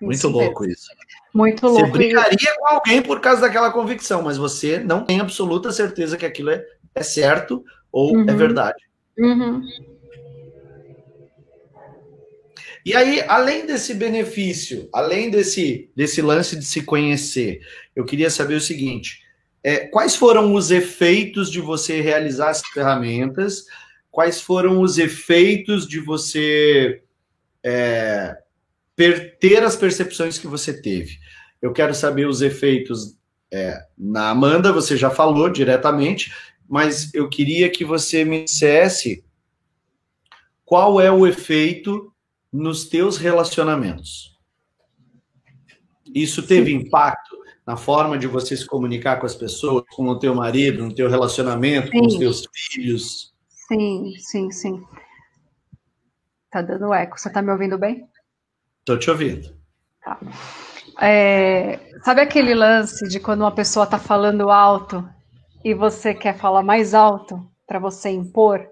[0.00, 0.74] Muito isso louco mesmo.
[0.74, 0.90] isso.
[1.32, 1.86] Muito louco.
[1.86, 6.26] Você brigaria com alguém por causa daquela convicção, mas você não tem absoluta certeza que
[6.26, 8.28] aquilo é é certo ou é uhum.
[8.28, 8.84] é verdade.
[9.18, 9.62] Uhum.
[12.84, 17.60] E aí, além desse benefício, além desse, desse lance de se conhecer,
[17.94, 19.22] eu queria saber o seguinte:
[19.62, 23.64] é, quais foram os efeitos de você realizar as ferramentas?
[24.10, 27.02] Quais foram os efeitos de você
[27.62, 28.36] é,
[29.38, 31.18] ter as percepções que você teve?
[31.60, 33.16] Eu quero saber os efeitos
[33.52, 36.32] é, na Amanda, você já falou diretamente,
[36.68, 39.24] mas eu queria que você me dissesse
[40.64, 42.12] qual é o efeito
[42.52, 44.38] nos teus relacionamentos.
[46.14, 46.78] Isso teve Sim.
[46.78, 50.94] impacto na forma de você se comunicar com as pessoas, com o teu marido, no
[50.94, 52.00] teu relacionamento, sim.
[52.00, 53.32] com os teus filhos?
[53.48, 54.84] Sim, sim, sim.
[56.50, 57.18] Tá dando eco.
[57.18, 58.08] Você tá me ouvindo bem?
[58.84, 59.54] Tô te ouvindo.
[60.02, 60.18] Tá.
[61.00, 65.08] É, sabe aquele lance de quando uma pessoa tá falando alto
[65.64, 68.66] e você quer falar mais alto para você impor,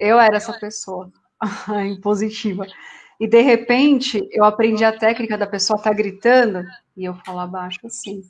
[0.00, 1.12] eu era essa pessoa
[1.88, 2.66] impositiva.
[3.18, 6.64] E de repente eu aprendi a técnica da pessoa estar tá gritando
[6.96, 8.22] e eu falar baixo assim.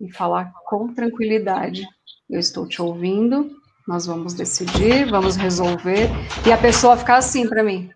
[0.00, 1.86] E falar com tranquilidade.
[2.28, 3.50] Eu estou te ouvindo,
[3.86, 6.08] nós vamos decidir, vamos resolver.
[6.46, 7.90] E a pessoa ficar assim para mim.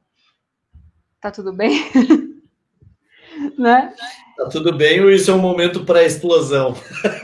[1.21, 1.81] Tá tudo bem?
[3.59, 3.95] né?
[4.37, 6.75] Tá tudo bem ou isso é um momento para explosão?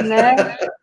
[0.05, 0.35] Né?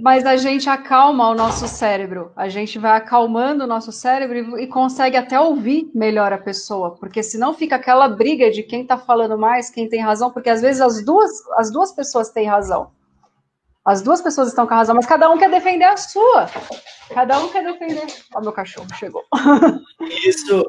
[0.00, 4.66] Mas a gente acalma o nosso cérebro, a gente vai acalmando o nosso cérebro e,
[4.66, 9.38] consegue até ouvir melhor a pessoa, porque senão fica aquela briga de quem está falando
[9.38, 12.90] mais, quem tem razão, porque às vezes as duas, as duas pessoas têm razão.
[13.84, 16.46] As duas pessoas estão com a razão, mas cada um quer defender a sua.
[17.12, 18.06] Cada um quer defender.
[18.34, 19.24] Ó, meu cachorro chegou.
[20.26, 20.64] Isso,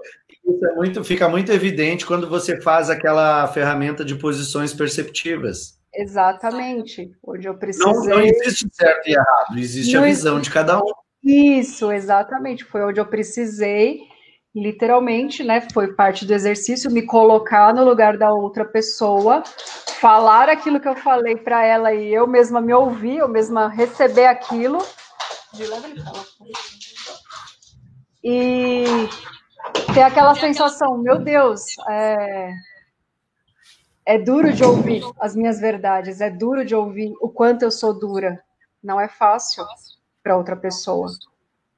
[0.47, 5.80] isso é muito, fica muito evidente quando você faz aquela ferramenta de posições perceptivas.
[5.93, 7.11] Exatamente.
[7.23, 7.91] Onde eu precisei.
[7.91, 10.49] Não, não existe certo e errado, existe não a visão existe...
[10.49, 10.91] de cada um.
[11.23, 12.63] Isso, exatamente.
[12.63, 13.99] Foi onde eu precisei,
[14.55, 15.67] literalmente, né?
[15.73, 19.43] Foi parte do exercício, me colocar no lugar da outra pessoa,
[19.99, 24.25] falar aquilo que eu falei para ela e eu mesma me ouvir, eu mesma receber
[24.25, 24.79] aquilo.
[28.23, 28.85] E
[29.93, 32.51] ter aquela sensação, meu Deus, é,
[34.11, 37.97] é duro de ouvir as minhas verdades, é duro de ouvir o quanto eu sou
[37.97, 38.43] dura.
[38.83, 39.63] Não é fácil
[40.21, 41.07] para outra pessoa.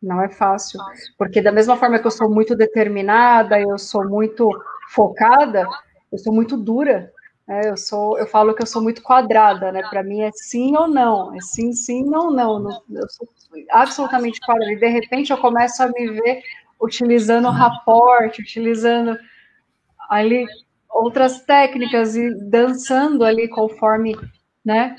[0.02, 0.80] Não é fácil.
[1.16, 4.50] Porque da mesma forma que eu sou muito determinada, eu sou muito
[4.90, 5.68] focada,
[6.12, 7.12] eu sou muito dura.
[7.48, 7.70] Né?
[7.70, 9.84] Eu sou, eu falo que eu sou muito quadrada, né?
[9.88, 12.68] Para mim é sim ou não, é sim, sim, não, não.
[12.90, 13.28] Eu sou
[13.70, 14.72] absolutamente quadrada.
[14.72, 16.42] E de repente eu começo a me ver
[16.82, 19.18] utilizando raporte, utilizando
[20.10, 20.48] ali
[20.94, 24.16] outras técnicas e dançando ali conforme,
[24.64, 24.96] né?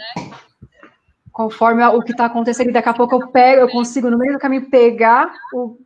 [1.33, 4.35] Conforme o que está acontecendo, e daqui a pouco eu pego, eu consigo no meio
[4.35, 5.79] do caminho pegar o,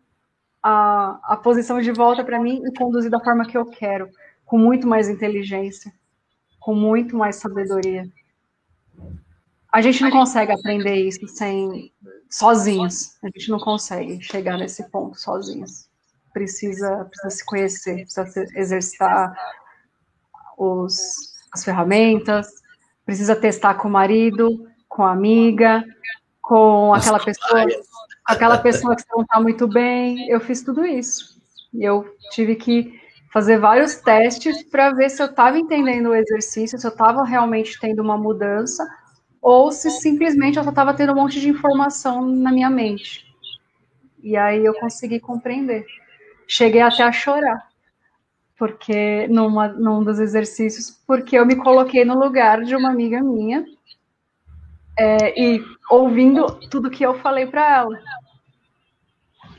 [0.63, 4.09] a, a posição de volta para mim e conduzir da forma que eu quero,
[4.45, 5.93] com muito mais inteligência,
[6.59, 8.09] com muito mais sabedoria.
[9.71, 11.93] A gente não consegue aprender isso sem
[12.31, 13.17] sozinhos.
[13.23, 15.89] A gente não consegue chegar nesse ponto sozinhos.
[16.33, 19.35] Precisa, precisa se conhecer, precisa se exercitar
[20.59, 22.49] os, as ferramentas,
[23.07, 25.85] precisa testar com o marido, com a amiga,
[26.43, 27.67] com aquela pessoa,
[28.25, 30.29] aquela pessoa que não está muito bem.
[30.29, 31.41] Eu fiz tudo isso.
[31.73, 32.99] E eu tive que
[33.33, 37.79] fazer vários testes para ver se eu estava entendendo o exercício, se eu estava realmente
[37.79, 38.87] tendo uma mudança,
[39.41, 43.25] ou se simplesmente eu só estava tendo um monte de informação na minha mente.
[44.23, 45.87] E aí eu consegui compreender.
[46.47, 47.68] Cheguei até a chorar
[48.59, 53.65] porque numa, num dos exercícios, porque eu me coloquei no lugar de uma amiga minha
[54.99, 57.99] é, e ouvindo tudo que eu falei para ela.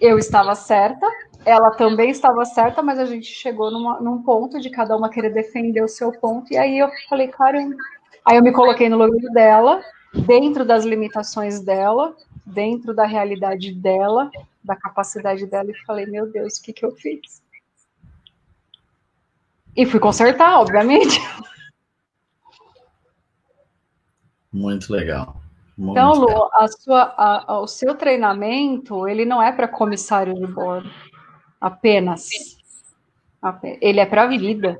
[0.01, 1.07] Eu estava certa,
[1.45, 5.29] ela também estava certa, mas a gente chegou numa, num ponto de cada uma querer
[5.29, 7.75] defender o seu ponto, e aí eu falei, caramba.
[8.25, 9.81] Aí eu me coloquei no lugar dela,
[10.25, 14.29] dentro das limitações dela, dentro da realidade dela,
[14.61, 17.41] da capacidade dela, e falei, meu Deus, o que, que eu fiz?
[19.75, 21.19] E fui consertar, obviamente.
[24.51, 25.37] Muito legal.
[25.77, 30.33] Muito então, Lu, a sua, a, a, o seu treinamento, ele não é para comissário
[30.33, 30.89] de bordo,
[31.61, 32.27] apenas.
[33.81, 34.77] Ele é para a vida.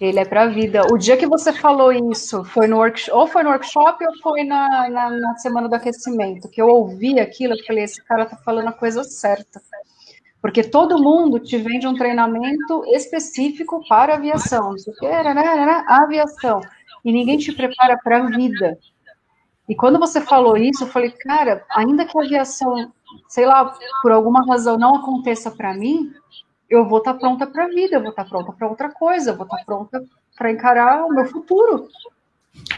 [0.00, 0.82] Ele é para a vida.
[0.92, 4.44] O dia que você falou isso, foi no workshop, ou foi no workshop ou foi
[4.44, 8.36] na, na, na semana do aquecimento, que eu ouvi aquilo, eu falei, esse cara tá
[8.36, 9.60] falando a coisa certa.
[10.40, 16.60] Porque todo mundo te vende um treinamento específico para aviação, não sei o que, aviação,
[17.04, 18.78] e ninguém te prepara para a vida.
[19.68, 22.92] E quando você falou isso, eu falei, cara, ainda que a aviação,
[23.28, 26.12] sei lá, por alguma razão não aconteça para mim,
[26.70, 28.90] eu vou estar tá pronta para a vida, eu vou estar tá pronta para outra
[28.90, 30.04] coisa, eu vou estar tá pronta
[30.36, 31.88] para encarar o meu futuro.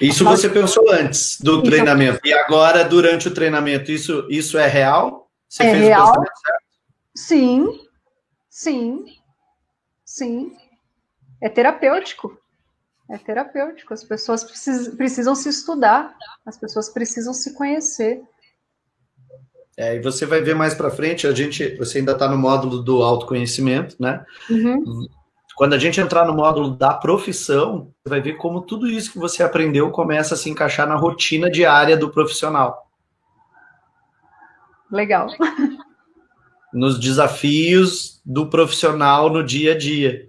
[0.01, 2.21] Isso Mas, você pensou antes do treinamento.
[2.25, 5.29] E agora, durante o treinamento, isso, isso é real?
[5.49, 6.15] Você é real.
[7.19, 7.81] Sim,
[8.49, 9.05] sim,
[10.05, 10.57] sim.
[11.43, 12.39] É terapêutico.
[13.11, 13.93] É terapêutico.
[13.93, 16.15] As pessoas precisam, precisam se estudar,
[16.47, 18.23] as pessoas precisam se conhecer.
[19.77, 22.83] É, e você vai ver mais para frente, a gente, você ainda está no módulo
[22.85, 24.25] do autoconhecimento, né?
[24.49, 25.09] Uhum.
[25.57, 29.19] Quando a gente entrar no módulo da profissão, você vai ver como tudo isso que
[29.19, 32.89] você aprendeu começa a se encaixar na rotina diária do profissional.
[34.89, 35.29] Legal.
[36.73, 40.29] Nos desafios do profissional no dia a dia.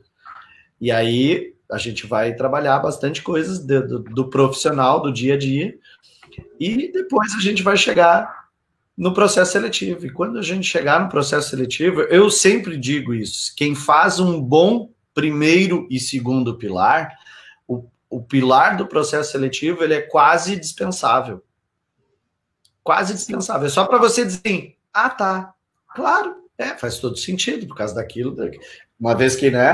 [0.80, 5.38] E aí a gente vai trabalhar bastante coisas do, do, do profissional do dia a
[5.38, 5.78] dia
[6.60, 8.50] e depois a gente vai chegar
[8.98, 10.06] no processo seletivo.
[10.06, 14.42] E quando a gente chegar no processo seletivo, eu sempre digo isso: quem faz um
[14.42, 17.14] bom primeiro e segundo pilar,
[17.68, 21.44] o, o pilar do processo seletivo ele é quase dispensável.
[22.84, 23.68] Quase dispensável.
[23.68, 25.54] É só para você dizer, ah, tá,
[26.00, 28.34] Claro, é, faz todo sentido por causa daquilo.
[28.98, 29.68] Uma vez que, né,